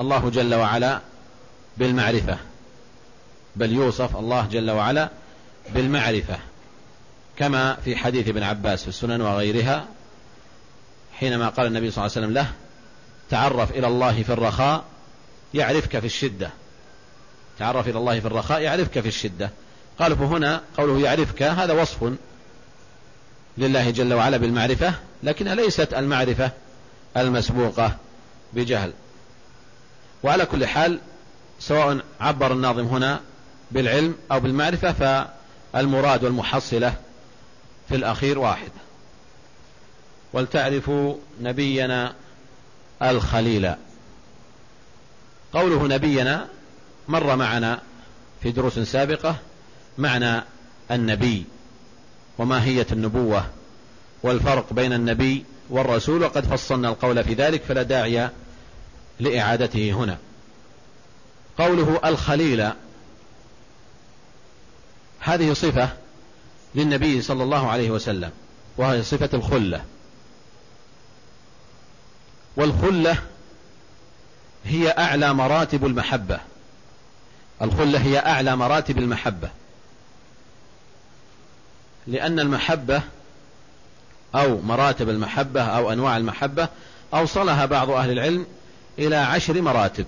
[0.00, 1.00] الله جل وعلا
[1.76, 2.38] بالمعرفة
[3.56, 5.08] بل يوصف الله جل وعلا
[5.74, 6.38] بالمعرفة
[7.36, 9.86] كما في حديث ابن عباس في السنن وغيرها
[11.12, 12.52] حينما قال النبي صلى الله عليه وسلم له
[13.34, 14.84] تعرف إلى الله في الرخاء
[15.54, 16.50] يعرفك في الشدة.
[17.58, 19.50] تعرف إلى الله في الرخاء يعرفك في الشدة.
[19.98, 22.12] قال فهنا قوله يعرفك هذا وصف
[23.58, 26.50] لله جل وعلا بالمعرفة لكنها ليست المعرفة
[27.16, 27.96] المسبوقة
[28.52, 28.92] بجهل.
[30.22, 30.98] وعلى كل حال
[31.60, 33.20] سواء عبر الناظم هنا
[33.70, 34.92] بالعلم أو بالمعرفة
[35.72, 36.94] فالمراد والمحصلة
[37.88, 38.70] في الأخير واحد.
[40.32, 42.14] ولتعرفوا نبينا
[43.02, 43.74] الخليل.
[45.52, 46.48] قوله نبينا
[47.08, 47.80] مر معنا
[48.42, 49.36] في دروس سابقة
[49.98, 50.42] معنى
[50.90, 51.44] النبي
[52.38, 53.46] وماهية النبوة
[54.22, 58.30] والفرق بين النبي والرسول وقد فصلنا القول في ذلك فلا داعي
[59.20, 60.18] لإعادته هنا.
[61.58, 62.70] قوله الخليل
[65.20, 65.88] هذه صفة
[66.74, 68.30] للنبي صلى الله عليه وسلم
[68.76, 69.84] وهي صفة الخلة.
[72.56, 73.16] والخلة
[74.64, 76.40] هي أعلى مراتب المحبة.
[77.62, 79.50] الخلة هي أعلى مراتب المحبة.
[82.06, 83.02] لأن المحبة
[84.34, 86.68] أو مراتب المحبة أو أنواع المحبة
[87.14, 88.46] أوصلها بعض أهل العلم
[88.98, 90.06] إلى عشر مراتب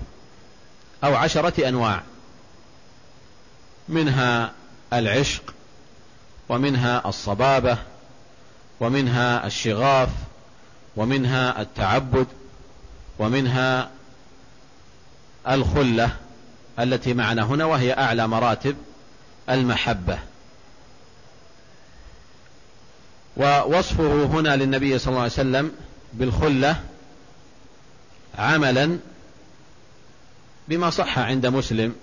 [1.04, 2.02] أو عشرة أنواع.
[3.88, 4.52] منها
[4.92, 5.54] العشق
[6.48, 7.78] ومنها الصبابة
[8.80, 10.08] ومنها الشغاف
[10.96, 12.26] ومنها التعبد
[13.18, 13.90] ومنها
[15.48, 16.10] الخلة
[16.78, 18.76] التي معنا هنا وهي أعلى مراتب
[19.50, 20.18] المحبة.
[23.36, 25.72] ووصفه هنا للنبي صلى الله عليه وسلم
[26.12, 26.76] بالخلة
[28.38, 28.98] عملا
[30.68, 31.94] بما صح عند مسلم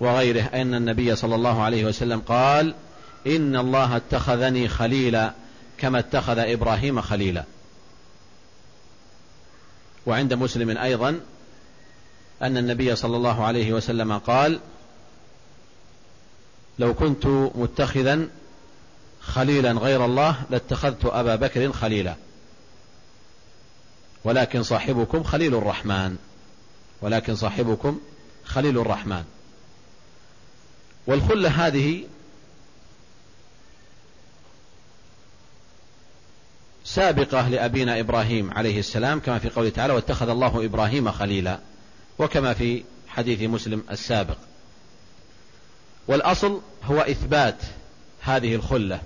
[0.00, 2.74] وغيره أن النبي صلى الله عليه وسلم قال
[3.26, 5.32] إن الله اتخذني خليلا
[5.78, 7.44] كما اتخذ إبراهيم خليلا.
[10.08, 11.20] وعند مسلم أيضا
[12.42, 14.60] أن النبي صلى الله عليه وسلم قال
[16.78, 18.28] لو كنت متخذا
[19.20, 22.14] خليلا غير الله لاتخذت أبا بكر خليلا
[24.24, 26.16] ولكن صاحبكم خليل الرحمن
[27.02, 28.00] ولكن صاحبكم
[28.44, 29.24] خليل الرحمن.
[31.06, 32.04] والخلة هذه
[36.94, 41.58] سابقة لأبينا إبراهيم عليه السلام كما في قوله تعالى واتخذ الله إبراهيم خليلا
[42.18, 44.36] وكما في حديث مسلم السابق.
[46.06, 47.56] والأصل هو إثبات
[48.20, 49.00] هذه الخلة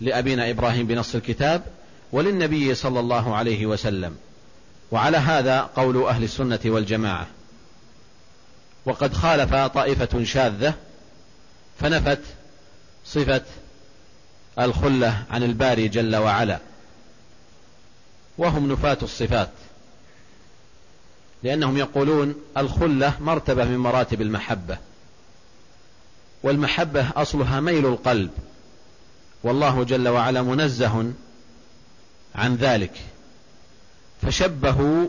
[0.00, 1.62] لأبينا إبراهيم بنص الكتاب
[2.12, 4.16] وللنبي صلى الله عليه وسلم.
[4.90, 7.26] وعلى هذا قول أهل السنة والجماعة.
[8.86, 10.74] وقد خالف طائفة شاذة
[11.80, 12.20] فنفت
[13.04, 13.42] صفة
[14.58, 16.58] الخلة عن الباري جل وعلا.
[18.38, 19.50] وهم نفاة الصفات.
[21.42, 24.78] لأنهم يقولون الخلة مرتبة من مراتب المحبة.
[26.42, 28.30] والمحبة أصلها ميل القلب.
[29.42, 31.12] والله جل وعلا منزه
[32.34, 32.92] عن ذلك.
[34.22, 35.06] فشبهوا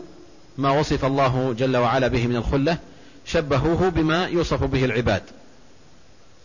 [0.58, 2.78] ما وصف الله جل وعلا به من الخلة
[3.26, 5.22] شبهوه بما يوصف به العباد.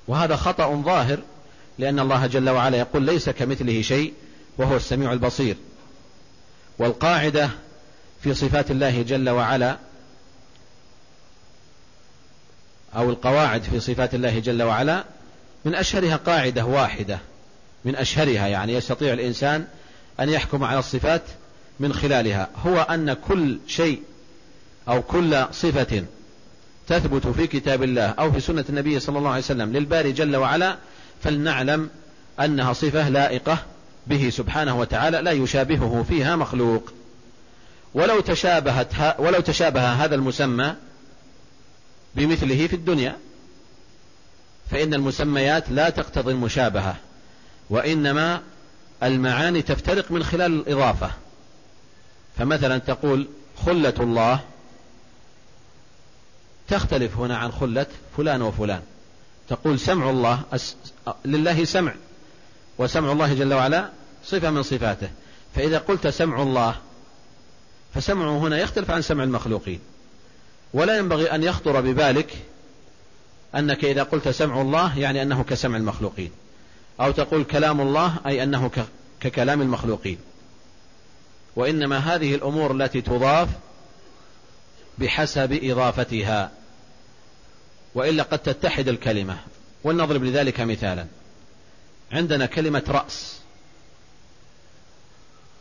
[0.08, 1.20] وهذا خطأ ظاهر
[1.80, 4.13] لأن الله جل وعلا يقول ليس كمثله شيء
[4.57, 5.55] وهو السميع البصير.
[6.80, 7.49] والقاعدة
[8.23, 9.77] في صفات الله جل وعلا
[12.95, 15.03] أو القواعد في صفات الله جل وعلا
[15.65, 17.19] من أشهرها قاعدة واحدة.
[17.86, 19.67] من أشهرها يعني يستطيع الإنسان
[20.19, 21.21] أن يحكم على الصفات
[21.80, 22.49] من خلالها.
[22.65, 24.01] هو أن كل شيء
[24.88, 26.03] أو كل صفة
[26.88, 30.77] تثبت في كتاب الله أو في سنة النبي صلى الله عليه وسلم للباري جل وعلا
[31.24, 31.89] فلنعلم
[32.39, 33.57] أنها صفة لائقة
[34.07, 36.93] به سبحانه وتعالى لا يشابهه فيها مخلوق.
[37.93, 40.76] ولو تشابهت ولو تشابه هذا المسمى
[42.15, 43.17] بمثله في الدنيا
[44.72, 46.95] فإن المسميات لا تقتضي المشابهة
[47.70, 48.41] وإنما
[49.03, 51.11] المعاني تفترق من خلال الإضافة.
[52.38, 53.28] فمثلا تقول
[53.65, 54.39] خلة الله
[56.67, 57.86] تختلف هنا عن خلة
[58.17, 58.82] فلان وفلان.
[59.50, 60.41] تقول سمع الله
[61.26, 61.93] لله سمع
[62.78, 63.89] وسمع الله جل وعلا
[64.26, 65.10] صفة من صفاته.
[65.56, 66.76] فإذا قلت سمع الله
[67.95, 69.80] فسمعه هنا يختلف عن سمع المخلوقين.
[70.74, 72.34] ولا ينبغي أن يخطر ببالك
[73.56, 76.32] أنك إذا قلت سمع الله يعني أنه كسمع المخلوقين.
[77.02, 78.72] أو تقول كلام الله أي أنه
[79.20, 80.18] ككلام المخلوقين.
[81.56, 83.50] وإنما هذه الأمور التي تضاف
[84.97, 86.52] بحسب إضافتها.
[87.95, 89.37] وإلا قد تتحد الكلمة
[89.83, 91.05] ولنضرب لذلك مثالا.
[92.11, 93.39] عندنا كلمة رأس.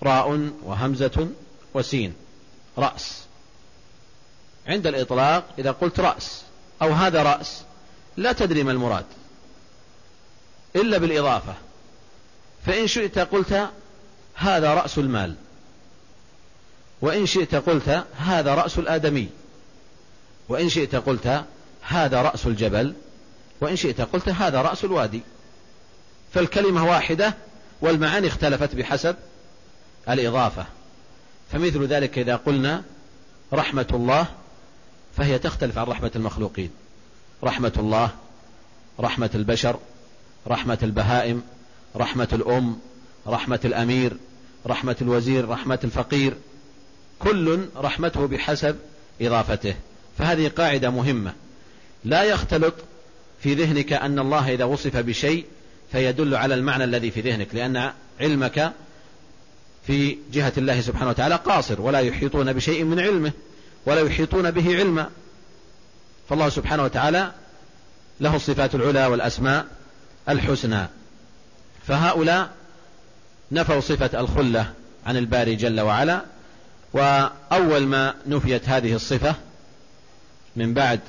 [0.02, 1.28] راء وهمزة
[1.74, 2.14] وسين.
[2.78, 3.22] رأس.
[4.66, 6.42] عند الإطلاق إذا قلت رأس
[6.82, 7.62] أو هذا رأس
[8.16, 9.04] لا تدري ما المراد.
[10.76, 11.54] إلا بالإضافة.
[12.66, 13.68] فإن شئت قلت
[14.34, 15.34] هذا رأس المال.
[17.00, 19.28] وإن شئت قلت هذا رأس الآدمي.
[20.48, 21.44] وإن شئت قلت
[21.88, 22.94] هذا رأس الجبل
[23.60, 25.22] وإن شئت قلت هذا رأس الوادي.
[26.34, 27.34] فالكلمة واحدة
[27.80, 29.16] والمعاني اختلفت بحسب
[30.08, 30.66] الإضافة.
[31.52, 32.82] فمثل ذلك إذا قلنا
[33.52, 34.26] رحمة الله
[35.16, 36.70] فهي تختلف عن رحمة المخلوقين.
[37.44, 38.10] رحمة الله
[39.00, 39.78] رحمة البشر
[40.48, 41.42] رحمة البهائم
[41.96, 42.78] رحمة الأم
[43.26, 44.16] رحمة الأمير
[44.66, 46.34] رحمة الوزير رحمة الفقير.
[47.18, 48.76] كل رحمته بحسب
[49.20, 49.74] إضافته.
[50.18, 51.34] فهذه قاعدة مهمة.
[52.04, 52.74] لا يختلط
[53.42, 55.44] في ذهنك أن الله إذا وصف بشيء
[55.92, 58.72] فيدل على المعنى الذي في ذهنك لأن علمك
[59.86, 63.32] في جهة الله سبحانه وتعالى قاصر ولا يحيطون بشيء من علمه
[63.86, 65.10] ولا يحيطون به علما.
[66.28, 67.32] فالله سبحانه وتعالى
[68.20, 69.66] له الصفات العلى والأسماء
[70.28, 70.86] الحسنى.
[71.86, 72.50] فهؤلاء
[73.52, 74.72] نفوا صفة الخلة
[75.06, 76.22] عن الباري جل وعلا
[76.92, 79.34] وأول ما نفيت هذه الصفة
[80.56, 81.00] من بعد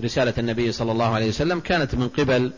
[0.00, 2.52] رسالة النبي صلى الله عليه وسلم كانت من قبل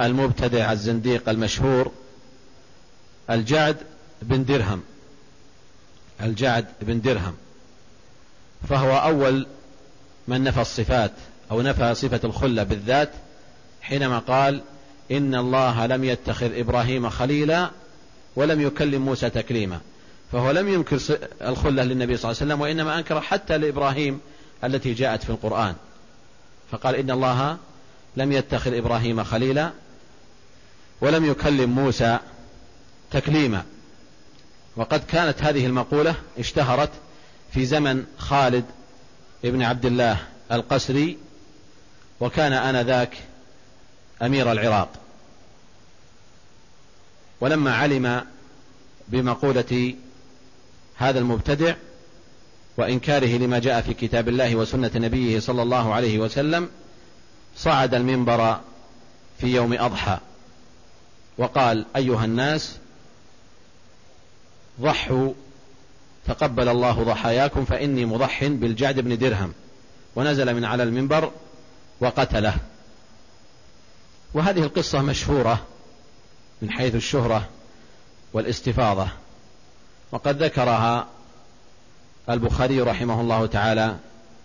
[0.00, 1.92] المبتدع الزنديق المشهور
[3.30, 3.76] الجعد
[4.22, 4.82] بن درهم.
[6.22, 7.34] الجعد بن درهم.
[8.68, 9.46] فهو أول
[10.28, 11.12] من نفى الصفات
[11.50, 13.10] أو نفى صفة الخلة بالذات
[13.82, 14.62] حينما قال
[15.10, 17.70] إن الله لم يتخذ إبراهيم خليلا
[18.36, 19.80] ولم يكلم موسى تكليما.
[20.32, 20.98] فهو لم ينكر
[21.42, 24.20] الخلة للنبي صلى الله عليه وسلم وإنما أنكر حتى لإبراهيم
[24.64, 25.74] التي جاءت في القرآن.
[26.70, 27.58] فقال إن الله
[28.16, 29.70] لم يتخذ إبراهيم خليلا
[31.00, 32.18] ولم يكلم موسى
[33.10, 33.64] تكليما.
[34.76, 36.90] وقد كانت هذه المقولة اشتهرت
[37.52, 38.64] في زمن خالد
[39.44, 40.18] ابن عبد الله
[40.52, 41.18] القسري
[42.20, 43.16] وكان آنذاك
[44.22, 44.88] أمير العراق.
[47.40, 48.26] ولما علم
[49.08, 49.94] بمقولة
[50.96, 51.74] هذا المبتدع
[52.76, 56.68] وإنكاره لما جاء في كتاب الله وسنة نبيه صلى الله عليه وسلم
[57.56, 58.60] صعد المنبر
[59.38, 60.18] في يوم أضحى
[61.38, 62.76] وقال أيها الناس
[64.80, 65.32] ضحوا
[66.26, 69.52] تقبل الله ضحاياكم فإني مضح بالجعد بن درهم.
[70.16, 71.30] ونزل من على المنبر
[72.00, 72.54] وقتله.
[74.34, 75.66] وهذه القصة مشهورة
[76.62, 77.48] من حيث الشهرة
[78.32, 79.08] والاستفاضة
[80.12, 81.06] وقد ذكرها
[82.30, 83.96] البخاري رحمه الله تعالى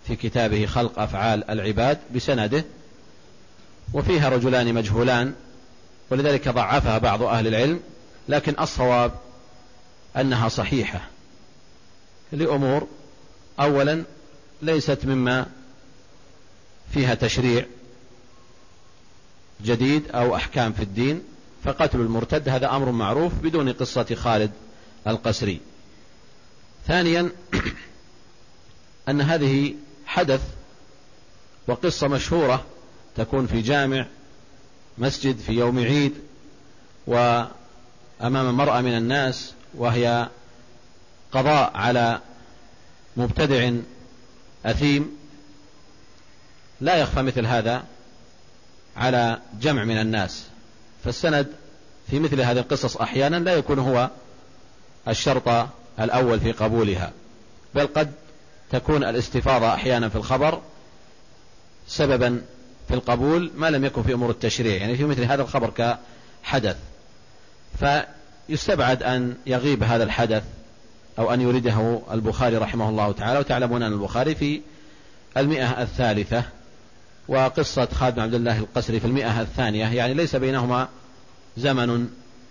[0.06, 2.64] في كتابه خلق أفعال العباد بسنده
[3.92, 5.34] وفيها رجلان مجهولان
[6.10, 7.80] ولذلك ضعفها بعض أهل العلم
[8.28, 9.12] لكن الصواب
[10.16, 11.00] أنها صحيحة
[12.32, 12.88] لأمور
[13.60, 14.04] أولا
[14.62, 15.46] ليست مما
[16.94, 17.66] فيها تشريع
[19.64, 21.22] جديد أو أحكام في الدين
[21.64, 24.50] فقتل المرتد هذا أمر معروف بدون قصة خالد
[25.06, 25.60] القسري.
[26.86, 27.30] ثانيا
[29.08, 29.74] أن هذه
[30.06, 30.40] حدث
[31.66, 32.64] وقصة مشهورة
[33.16, 34.06] تكون في جامع
[34.98, 36.14] مسجد في يوم عيد
[37.06, 40.28] وأمام مرأة من الناس وهي
[41.32, 42.20] قضاء على
[43.16, 43.70] مبتدع
[44.66, 45.16] أثيم.
[46.80, 47.84] لا يخفى مثل هذا
[48.96, 50.44] على جمع من الناس
[51.04, 51.46] فالسند
[52.10, 54.10] في مثل هذه القصص أحيانا لا يكون هو
[55.08, 55.68] الشرط
[56.00, 57.12] الأول في قبولها.
[57.74, 58.12] بل قد
[58.70, 60.60] تكون الاستفاضة أحيانا في الخبر
[61.88, 62.42] سببا
[62.88, 65.96] في القبول ما لم يكن في أمور التشريع يعني في مثل هذا الخبر
[66.44, 66.76] كحدث.
[67.78, 70.42] فيستبعد أن يغيب هذا الحدث
[71.18, 74.60] أو أن يريده البخاري رحمه الله تعالى وتعلمون أن البخاري في
[75.36, 76.44] المئة الثالثة
[77.28, 80.88] وقصة خالد بن عبد الله القسري في المئة الثانية يعني ليس بينهما
[81.56, 82.10] زمن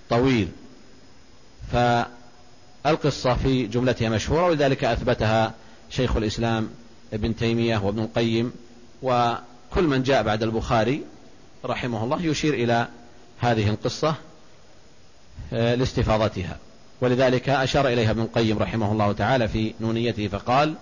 [0.10, 0.48] طويل.
[2.84, 5.54] فالقصة في جملتها مشهورة ولذلك أثبتها
[5.90, 6.70] شيخ الإسلام
[7.14, 8.54] ابن تيمية وابن القيم.
[9.02, 11.04] وكل من جاء بعد البخاري
[11.66, 12.88] رحمه الله يشير إلى
[13.40, 14.16] هذه القصة
[15.54, 16.58] آه، لاستفاضتها.
[17.02, 20.74] ولذلك أشار إليها ابن القيم رحمه الله تعالى في نونيته فقال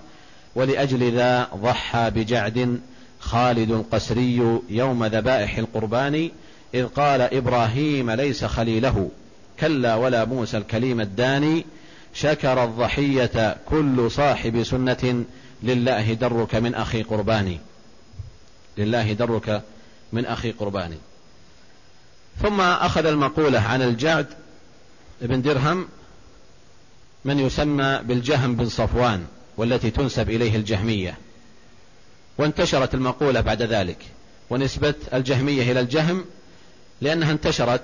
[0.56, 2.80] ولأجل ذا ضحى بجعد
[3.20, 6.30] خالد القسري يوم ذبائح القربان
[6.74, 9.10] إذ قال إبراهيم ليس خليله
[9.60, 11.66] كلا ولا موسى الكليم الداني
[12.14, 15.26] شكر الضحية كل صاحب سنة
[15.64, 17.60] لله درك من أخي قرباني.
[18.78, 19.62] لله درك
[20.14, 20.98] من أخي قرباني.
[22.42, 24.28] ثم أخذ المقولة عن الجعد
[25.22, 25.88] بن درهم
[27.26, 29.26] من يسمى بالجهم بن صفوان
[29.58, 31.18] والتي تنسب إليه الجهمية.
[32.38, 33.98] وانتشرت المقولة بعد ذلك
[34.50, 36.26] ونسبة الجهمية إلى الجهم
[37.02, 37.82] لأنها انتشرت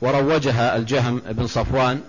[0.00, 2.00] وروجها الجهم بن صفوان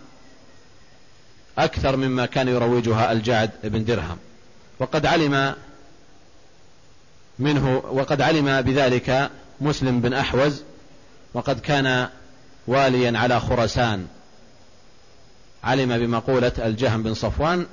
[1.59, 4.17] أكثر مما كان يروجها الجعد بن درهم.
[4.79, 5.55] وقد علم
[7.39, 9.29] منه وقد علم بذلك
[9.61, 10.63] مسلم بن أحوز
[11.33, 12.07] وقد كان
[12.67, 14.07] واليا على خرسان
[15.63, 17.65] علم بمقولة الجهم بن صفوان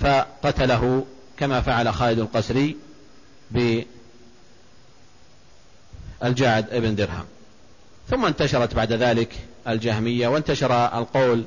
[0.00, 1.04] فقتله
[1.38, 2.76] كما فعل خالد القسري
[6.20, 7.24] بالجعد بن درهم.
[8.10, 9.34] ثم انتشرت بعد ذلك
[9.68, 11.44] الجهمية وانتشر القول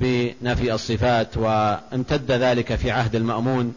[0.00, 3.74] بنفي الصفات وامتد ذلك في عهد المأمون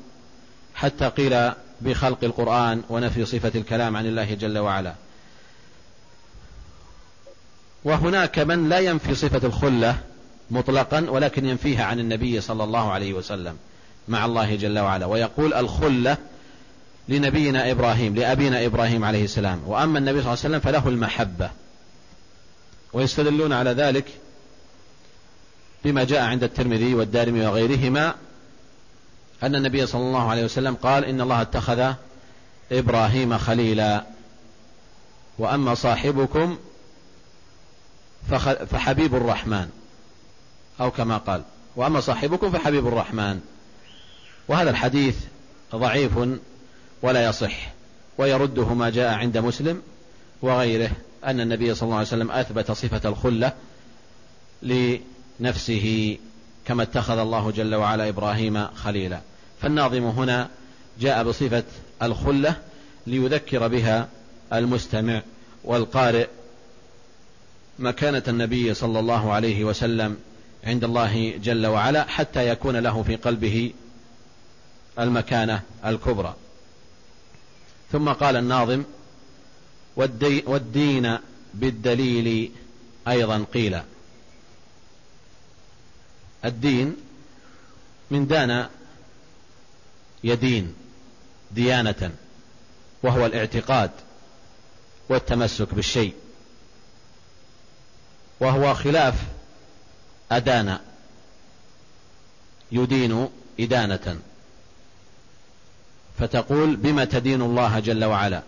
[0.75, 1.51] حتى قيل
[1.81, 4.93] بخلق القرآن ونفي صفة الكلام عن الله جل وعلا.
[7.83, 9.97] وهناك من لا ينفي صفة الخلة
[10.51, 13.57] مطلقا ولكن ينفيها عن النبي صلى الله عليه وسلم
[14.07, 16.17] مع الله جل وعلا ويقول الخلة
[17.09, 19.61] لنبينا إبراهيم لأبينا إبراهيم عليه السلام.
[19.67, 21.49] وأما النبي صلى الله عليه وسلم فله المحبة.
[22.93, 24.05] ويستدلون على ذلك
[25.85, 28.15] بما جاء عند الترمذي والدارمي وغيرهما
[29.43, 31.93] أن النبي صلى الله عليه وسلم قال إن الله اتخذ
[32.71, 34.03] إبراهيم خليلا.
[35.39, 36.57] وأما صاحبكم
[38.69, 39.69] فحبيب الرحمن
[40.81, 41.43] أو كما قال.
[41.75, 43.39] وأما صاحبكم فحبيب الرحمن.
[44.47, 45.17] وهذا الحديث
[45.75, 46.11] ضعيف
[47.01, 47.71] ولا يصح
[48.17, 49.81] ويرده ما جاء عند مسلم
[50.41, 50.91] وغيره
[51.25, 53.53] أن النبي صلى الله عليه وسلم أثبت صفة الخلة
[55.41, 56.17] لنفسه
[56.65, 59.21] كما اتخذ الله جل وعلا إبراهيم خليلا.
[59.61, 60.49] فالناظم هنا
[60.99, 61.63] جاء بصفة
[62.03, 62.55] الخلة
[63.07, 64.07] ليذكر بها
[64.53, 65.21] المستمع
[65.63, 66.27] والقارئ
[67.79, 70.17] مكانة النبي صلى الله عليه وسلم
[70.63, 73.73] عند الله جل وعلا حتى يكون له في قلبه
[74.99, 76.35] المكانة الكبرى.
[77.91, 78.83] ثم قال الناظم
[79.95, 81.17] والدي والدين
[81.53, 82.51] بالدليل
[83.07, 83.79] أيضا قيل
[86.45, 86.95] الدين
[88.11, 88.67] من دان
[90.23, 90.73] يدين
[91.51, 92.11] ديانة
[93.03, 93.91] وهو الاعتقاد
[95.09, 96.13] والتمسك بالشيء
[98.39, 99.15] وهو خلاف
[100.31, 100.77] أدان
[102.71, 103.29] يدين
[103.59, 104.19] إدانة.
[106.19, 108.41] فتقول بما تدين الله جل وعلا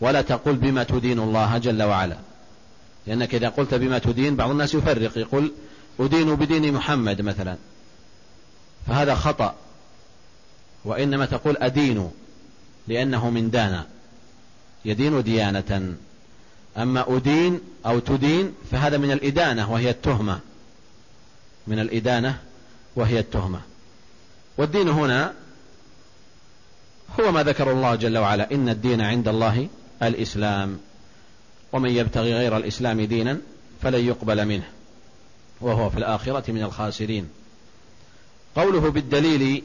[0.00, 2.16] ولا تقول بما تدين الله جل وعلا.
[3.06, 5.52] لأنك إذا قلت بما تدين بعض الناس يفرق يقول
[6.00, 7.56] أدين بدين محمد مثلا.
[8.86, 9.54] فهذا خطأ.
[10.84, 12.10] وإنما تقول أدين
[12.88, 13.86] لأنه من دانا.
[14.84, 15.94] يدين ديانة.
[16.76, 20.40] أما أدين أو تدين فهذا من الإدانة وهي التهمة.
[21.66, 22.38] من الإدانة
[22.96, 23.60] وهي التهمة.
[24.56, 25.34] والدين هنا
[27.20, 28.54] هو ما ذكر الله جل وعلا.
[28.54, 29.68] إن الدين عند الله
[30.02, 30.78] الإسلام.
[31.72, 33.38] ومن يبتغي غير الإسلام دينا
[33.82, 34.77] فلن يقبل منه.
[35.60, 37.28] وهو في الآخرة من الخاسرين.
[38.56, 39.62] قوله بالدليل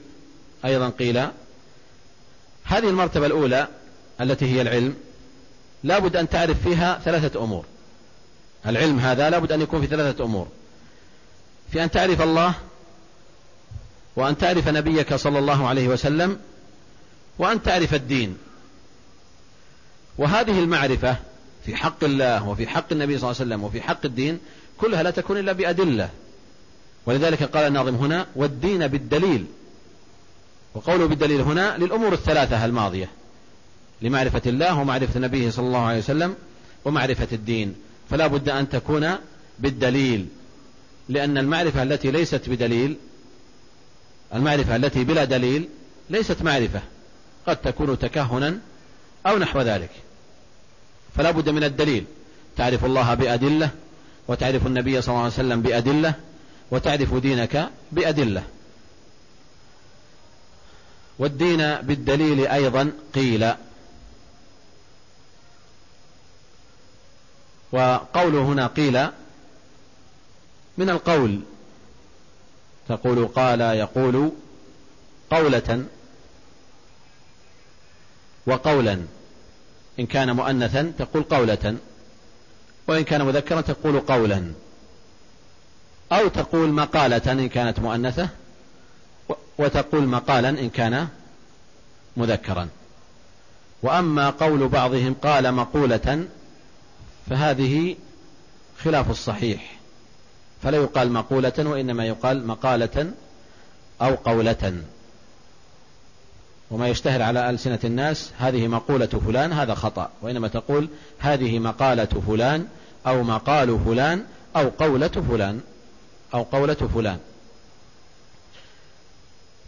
[0.66, 1.18] أيضا قيل
[2.64, 3.68] هذه المرتبة الأولى
[4.22, 4.96] التي هي العلم
[5.84, 7.66] لا بد أن تعرف فيها ثلاثة أمور.
[8.66, 10.48] العلم هذا لا بد أن يكون في ثلاثة أمور.
[11.72, 12.54] في أن تعرف الله
[14.16, 16.40] وأن تعرف نبيك صلى الله عليه وسلم
[17.40, 18.38] وأن تعرف الدين.
[20.18, 21.18] وهذه المعرفة
[21.66, 24.40] في حق الله وفي حق النبي صلى الله عليه وسلم وفي حق الدين
[24.78, 26.10] كلها لا تكون إلا بأدلة.
[27.06, 29.46] ولذلك قال الناظم هنا والدين بالدليل.
[30.76, 33.10] وقوله بالدليل هنا للأمور الثلاثة الماضية
[34.02, 36.36] لمعرفة الله ومعرفة نبيه صلى الله عليه وسلم
[36.86, 37.76] ومعرفة الدين.
[38.10, 39.16] فلا بد أن تكون
[39.60, 40.28] بالدليل
[41.10, 42.98] لأن المعرفة التي ليست بدليل
[44.36, 45.70] المعرفة التي بلا دليل
[46.10, 46.82] ليست معرفة.
[47.48, 48.60] قد تكون تكهنا
[49.26, 49.90] أو نحو ذلك.
[51.16, 52.06] فلا بد من الدليل.
[52.58, 53.70] تعرف الله بأدلة
[54.28, 56.14] وتعرف النبي صلى الله عليه وسلم بأدلة
[56.72, 58.44] وتعرف دينك بأدلة.
[61.20, 63.54] والدين بالدليل أيضا قيل.
[67.72, 69.08] وقوله هنا قيل
[70.78, 71.40] من القول.
[72.88, 74.32] تقول قال يقول
[75.32, 75.86] قولة
[78.48, 79.02] وقولا.
[80.00, 81.78] إن كان مؤنثا تقول قولة.
[82.88, 84.52] وإن كان مذكرا تقول قولا.
[86.12, 88.30] أو تقول مقالة إن كانت مؤنثة
[89.58, 91.08] وتقول مقالا إن كان
[92.18, 92.68] مذكرا.
[93.84, 96.26] وأما قول بعضهم قال مقولة
[97.30, 97.96] فهذه
[98.84, 99.80] خلاف الصحيح.
[100.64, 103.12] فلا يقال مقولة وإنما يقال مقالة
[104.02, 104.84] أو قولة.
[106.74, 110.12] وما يشتهر على ألسنة الناس هذه مقولة فلان هذا خطأ.
[110.22, 112.68] وإنما تقول هذه مقالة فلان
[113.08, 115.62] أو مقال فلان أو قولة فلان
[116.34, 117.20] أو قولة فلان.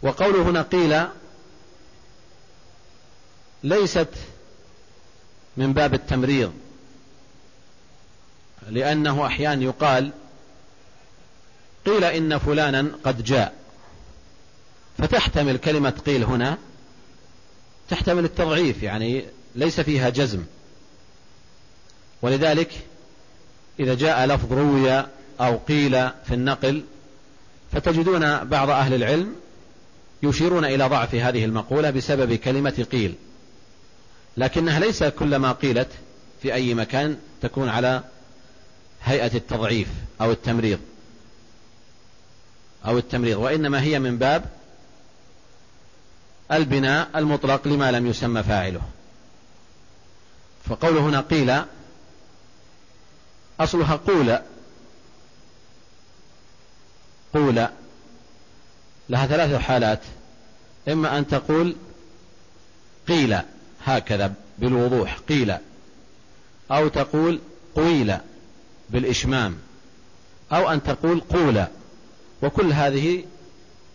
[0.02, 1.06] وقوله هنا قيل
[3.62, 4.08] ليست
[5.56, 6.52] من باب التمريض
[8.68, 10.10] لأنه أحيانا يقال
[11.86, 13.54] قيل إن فلانا قد جاء.
[14.98, 16.58] فتحتمل كلمة قيل هنا
[17.88, 19.24] تحتمل التضعيف يعني
[19.54, 20.42] ليس فيها جزم.
[22.22, 22.70] ولذلك
[23.80, 25.04] إذا جاء لفظ روي
[25.40, 25.90] أو قيل
[26.26, 26.82] في النقل
[27.72, 29.34] فتجدون بعض أهل العلم
[30.22, 33.14] يشيرون إلى ضعف هذه المقولة بسبب كلمة قيل.
[34.36, 35.88] لكنها ليس كلما قيلت
[36.42, 38.02] في أي مكان تكون على
[39.02, 39.88] هيئة التضعيف
[40.20, 40.78] أو التمريض
[42.86, 44.44] أو التمريض وإنما هي من باب
[46.52, 48.80] البناء المطلق لما لم يسمى فاعله.
[50.64, 51.62] فقوله هنا قيل
[53.60, 54.38] أصلها قول
[57.34, 57.68] قول
[59.08, 60.00] لها ثلاث حالات.
[60.88, 61.76] إما أن تقول
[63.08, 63.38] قيل
[63.84, 65.54] هكذا بالوضوح قيل
[66.70, 67.40] أو تقول
[67.74, 68.16] قويل
[68.90, 69.58] بالإشمام
[70.52, 71.64] أو أن تقول قول.
[72.42, 73.24] وكل هذه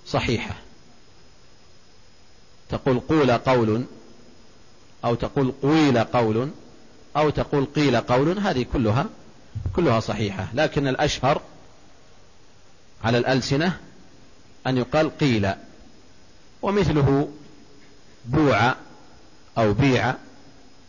[0.07, 0.55] صحيحة.
[2.71, 3.85] تقول قول قول
[5.05, 6.49] أو تقول قويل قول
[7.17, 9.05] أو تقول قيل قول هذه كلها
[9.75, 10.47] كلها صحيحة.
[10.53, 11.41] لكن الأشهر
[13.03, 13.77] على الألسنة
[14.67, 15.49] أن يقال قيل
[16.61, 17.29] ومثله
[18.25, 18.75] بوع
[19.57, 20.15] أو بيع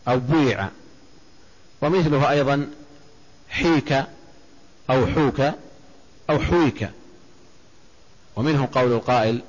[0.07, 0.69] أو بويع
[1.81, 2.69] ومثله أيضا
[3.49, 3.93] حيك
[4.89, 5.41] أو حوك
[6.29, 6.89] أو حويك
[8.35, 9.41] ومنه قول القائل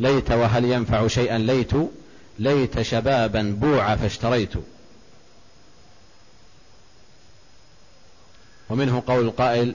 [0.00, 1.72] ليت وهل ينفع شيئا ليت
[2.38, 4.52] ليت شبابا بوع فاشتريت.
[8.70, 9.74] ومنه قول القائل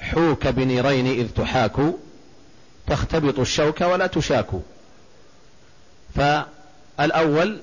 [0.00, 1.72] حوك بنيرين إذ تحاك
[2.86, 4.46] تختبط الشوك ولا تشاك.
[6.14, 7.60] فالأول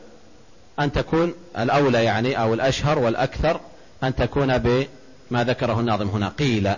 [0.79, 3.59] أن تكون الأولى يعني أو الأشهر والأكثر
[4.03, 6.73] أن تكون بما ذكره الناظم هنا قيل.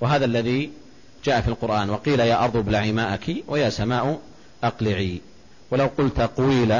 [0.00, 0.70] وهذا الذي
[1.24, 4.20] جاء في القرآن وقيل يا أرض ابلعي ماءك ويا سماء
[4.64, 5.20] أقلعي.
[5.70, 6.72] ولو قلت قويل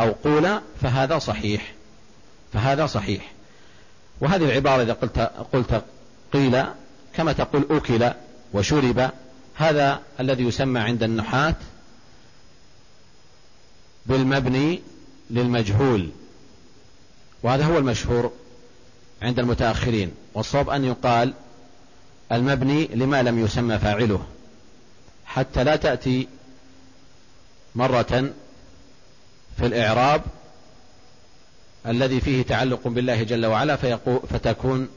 [0.00, 1.74] أو قول فهذا صحيح.
[2.52, 3.32] فهذا صحيح.
[4.20, 5.18] وهذه العبارة إذا قلت,
[5.52, 5.84] قلت
[6.32, 6.64] قيل
[7.14, 8.10] كما تقول أكل
[8.52, 9.10] وشرب
[9.54, 11.54] هذا الذي يسمى عند النحاة
[14.06, 14.82] بالمبني
[15.30, 16.10] للمجهول.
[17.42, 18.32] وهذا هو المشهور
[19.22, 20.10] عند المتأخرين.
[20.34, 21.34] والصواب أن يقال
[22.32, 24.26] المبني لما لم يسمى فاعله.
[25.26, 26.28] حتى لا تأتي
[27.78, 28.30] مرة
[29.56, 30.22] في الإعراب
[31.86, 33.76] الذي فيه تعلق بالله جل وعلا
[34.30, 34.88] فتكون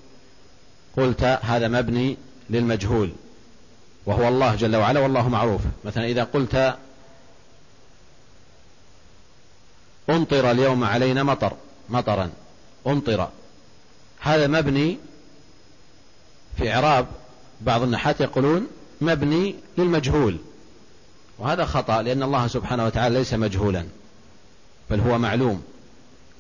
[0.98, 2.18] قلت هذا مبني
[2.50, 3.12] للمجهول
[4.06, 5.62] وهو الله جل وعلا والله معروف.
[5.86, 6.76] مثلا إذا قلت
[10.10, 11.54] أمطر اليوم علينا مطر
[11.90, 12.30] مطرا
[12.88, 13.30] أمطر
[14.20, 14.98] هذا مبني
[16.58, 17.08] في إعراب
[17.62, 18.68] بعض النحاة يقولون
[19.02, 20.38] مبني للمجهول.
[21.42, 23.86] وهذا خطأ لأن الله سبحانه وتعالى ليس مجهولا
[24.90, 25.64] بل هو معلوم.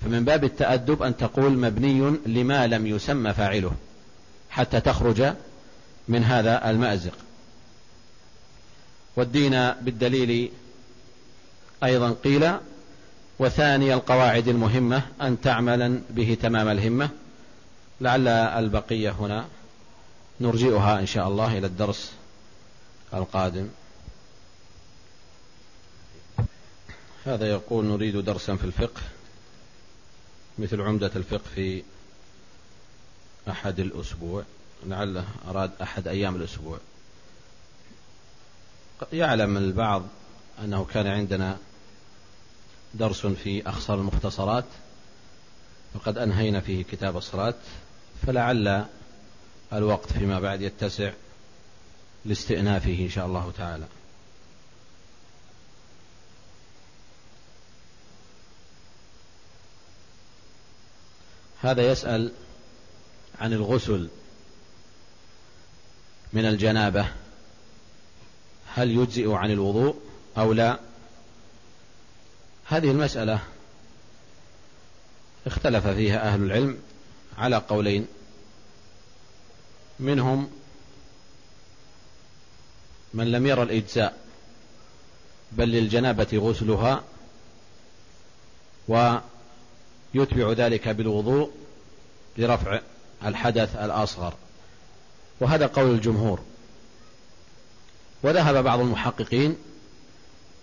[0.01, 3.71] فمن باب التأدب أن تقول مبني لما لم يسمى فاعله
[4.49, 5.33] حتى تخرج
[6.07, 7.13] من هذا المأزق.
[9.15, 10.51] والدين بالدليل
[11.83, 12.51] أيضا قيل
[13.39, 17.09] وثاني القواعد المهمة أن تعملا به تمام الهمة.
[18.01, 19.45] لعل البقية هنا
[20.41, 22.11] نرجئها إن شاء الله إلى الدرس
[23.13, 23.67] القادم.
[27.25, 29.01] هذا يقول نريد درسا في الفقه
[30.59, 31.83] مثل عمدة الفقه في
[33.49, 34.43] أحد الأسبوع
[34.85, 36.77] لعله أراد أحد أيام الأسبوع.
[39.13, 40.03] يعلم البعض
[40.63, 41.57] أنه كان عندنا
[42.93, 44.65] درس في أخصر المختصرات
[45.95, 47.53] وقد أنهينا فيه كتاب الصلاة
[48.27, 48.85] فلعل
[49.73, 51.11] الوقت فيما بعد يتسع
[52.25, 53.85] لاستئنافه إن شاء الله تعالى.
[61.61, 62.31] هذا يسأل
[63.39, 64.09] عن الغسل
[66.33, 67.05] من الجنابة.
[68.73, 69.95] هل يجزئ عن الوضوء
[70.37, 70.79] أو لا؟
[72.65, 73.39] هذه المسألة
[75.47, 76.77] اختلف فيها أهل العلم
[77.37, 78.07] على قولين.
[79.99, 80.51] منهم
[83.13, 84.17] من لم ير الإجزاء
[85.51, 87.03] بل للجنابة غسلها
[90.15, 91.51] ويتبع ذلك بالوضوء
[92.37, 92.79] لرفع
[93.25, 94.33] الحدث الأصغر.
[95.39, 96.39] وهذا قول الجمهور.
[98.23, 99.57] وذهب بعض المحققين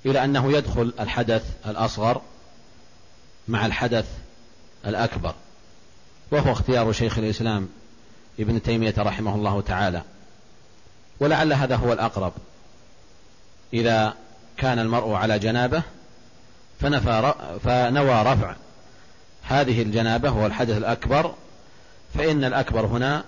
[0.07, 2.22] إلى أنه يدخل الحدث الأصغر
[3.49, 4.07] مع الحدث
[4.86, 5.34] الأكبر.
[6.30, 7.68] وهو اختيار شيخ الإسلام
[8.40, 10.03] ابن تيمية رحمه الله تعالى.
[11.20, 12.32] ولعل هذا هو الأقرب.
[13.72, 14.14] إذا
[14.57, 15.82] كان المرء على جنابه
[17.64, 18.57] فنوى رفع
[19.49, 21.34] هذه الجنابة هو الحدث الأكبر
[22.14, 23.24] فإن الأكبر هنا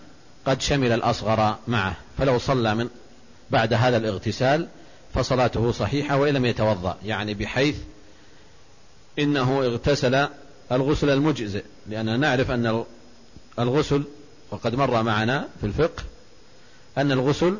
[0.46, 2.88] قد شمل الأصغر معه فلو صلى من
[3.50, 4.68] بعد هذا الاغتسال
[5.14, 7.76] فصلاته صحيحة وإن لم يتوضأ يعني بحيث
[9.18, 10.28] إنه اغتسل
[10.72, 12.84] الغسل المجزئ لأننا نعرف أن
[13.58, 14.04] الغسل
[14.50, 16.02] وقد مر معنا في الفقه
[16.98, 17.56] أن الغسل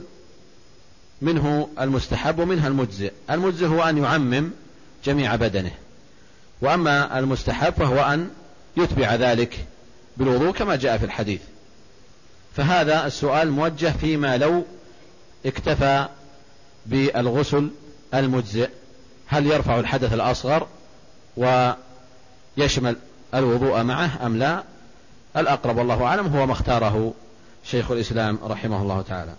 [1.22, 4.50] منه المستحب ومنها المجزئ المجزئ هو أن يعمم
[5.04, 5.72] جميع بدنه
[6.62, 8.30] وأما المستحب فهو أن
[8.76, 9.66] يتبع ذلك
[10.16, 11.40] بالوضوء كما جاء في الحديث.
[12.56, 14.64] فهذا السؤال موجه فيما لو
[15.46, 16.08] اكتفى
[16.86, 17.70] بالغسل
[18.14, 18.70] المجزئ.
[19.26, 20.66] هل يرفع الحدث الأصغر
[21.36, 22.96] ويشمل
[23.34, 24.64] الوضوء معه أم لا؟
[25.36, 27.14] الأقرب والله أعلم هو ما اختاره
[27.64, 29.32] شيخ الإسلام رحمه الله تعالى.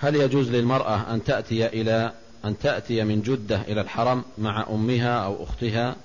[0.00, 2.12] هل يجوز للمرأة أن تأتي إلى
[2.46, 5.96] أن تأتي من جدة إلى الحرم مع أمها أو أختها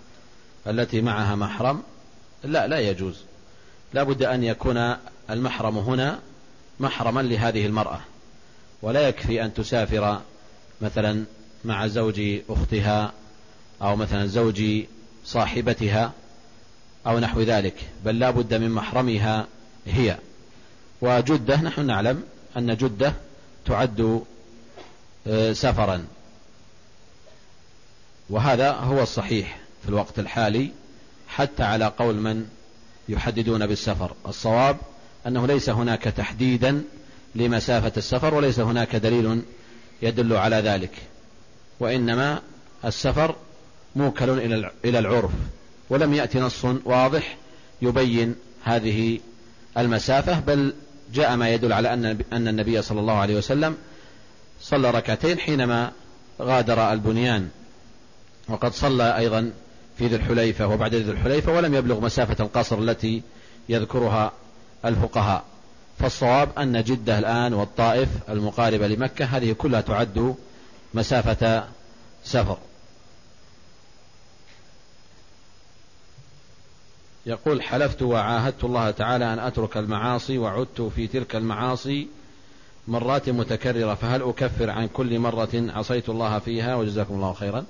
[0.68, 1.84] التي معها محرم؟
[2.44, 3.22] لا لا يجوز.
[3.94, 4.96] لا بد أن يكون
[5.30, 6.20] المحرم هنا
[6.80, 8.00] محرما لهذه المرأة.
[8.82, 10.22] ولا يكفي أن تسافر
[10.82, 11.24] مثلا
[11.66, 13.12] مع زوج أختها
[13.82, 14.64] أو مثلا زوج
[15.26, 16.12] صاحبتها
[17.08, 17.76] أو نحو ذلك
[18.06, 19.48] بل لا بد من محرمها
[19.86, 20.18] هي.
[21.02, 22.24] وجدة نحن نعلم
[22.58, 23.14] أن جدة
[23.66, 24.24] تعد
[25.28, 26.06] آه، سفرا.
[28.32, 30.72] وهذا هو الصحيح في الوقت الحالي
[31.28, 32.46] حتى على قول من
[33.10, 34.12] يحددون بالسفر.
[34.28, 34.78] الصواب
[35.28, 36.84] أنه ليس هناك تحديدا
[37.36, 39.42] لمسافة السفر وليس هناك دليل
[40.02, 40.92] يدل على ذلك.
[41.80, 42.42] وإنما
[42.86, 43.36] السفر
[43.96, 44.30] موكل
[44.86, 45.32] إلى العرف
[45.90, 47.38] ولم يأتي نص واضح
[47.82, 49.20] يبين هذه
[49.78, 50.74] المسافة بل
[51.14, 51.94] جاء ما يدل على
[52.34, 53.78] أن النبي صلى الله عليه وسلم
[54.62, 55.92] صلى ركعتين حينما
[56.42, 57.50] غادر البنيان.
[58.52, 59.52] وقد صلى أيضا
[59.98, 63.22] في ذي الحليفة وبعد ذي الحليفة ولم يبلغ مسافة القصر التي
[63.70, 64.32] يذكرها
[64.86, 65.44] الفقهاء.
[66.00, 70.36] فالصواب أن جدة الآن والطائف المقاربة لمكة هذه كلها تعد
[70.94, 71.64] مسافة
[72.24, 72.58] سفر.
[77.26, 82.08] يقول حلفت وعاهدت الله تعالى أن أترك المعاصي وعدت في تلك المعاصي
[82.88, 87.66] مرات متكررة فهل أكفر عن كل مرة عصيت الله فيها وجزاكم الله خيرا؟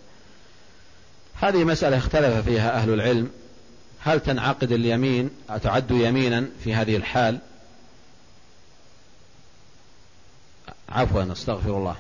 [1.42, 3.30] هذه مسألة اختلف فيها أهل العلم.
[4.00, 5.30] هل تنعقد اليمين
[5.64, 7.40] تعد يمينا في هذه الحال؟
[10.90, 11.96] عفوا أستغفر الله.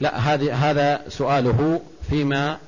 [0.00, 2.58] لا هذه هذا سؤاله فيما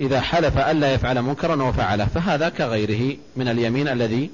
[0.00, 4.30] إذا حلف ألا يفعل منكرا وفعله فهذا كغيره من اليمين الذي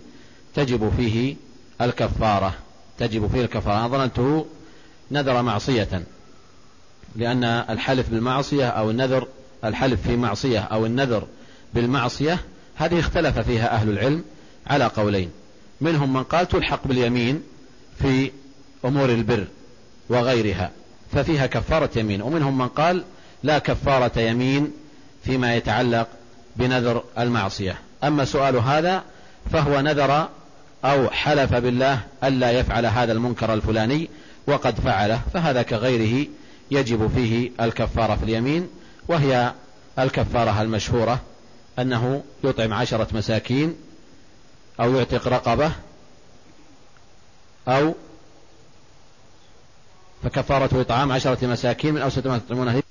[0.54, 1.36] تجب فيه
[1.80, 2.54] الكفارة.
[2.98, 3.88] تجب فيه الكفارة.
[3.88, 4.46] ظننته
[5.10, 6.02] نذر معصية
[7.16, 9.28] لأن الحلف بالمعصية أو النذر
[9.64, 11.26] الحلف في معصية أو النذر
[11.74, 12.38] بالمعصية
[12.76, 14.24] هذه اختلف فيها أهل العلم
[14.66, 15.30] على قولين.
[15.80, 17.42] منهم من قال تلحق باليمين
[17.98, 18.30] في
[18.84, 19.44] أمور البر
[20.08, 20.70] وغيرها
[21.12, 22.22] ففيها كفارة يمين.
[22.22, 23.04] ومنهم من قال
[23.42, 24.72] لا كفارة يمين
[25.24, 26.08] فيما يتعلق
[26.56, 27.78] بنذر المعصية.
[28.04, 29.02] أما سؤال هذا
[29.52, 30.28] فهو نذر
[30.84, 34.10] أو حلف بالله ألا يفعل هذا المنكر الفلاني
[34.46, 36.26] وقد فعله فهذا كغيره
[36.70, 38.68] يجب فيه الكفارة في اليمين.
[39.08, 39.52] وهي
[39.98, 41.20] الكفارة المشهورة
[41.78, 43.76] أنه يطعم عشرة مساكين
[44.80, 45.72] أو يعتق رقبة
[47.68, 47.94] أو
[50.22, 52.82] فكفارة إطعام عشرة مساكين من أوسط ما تطعمونه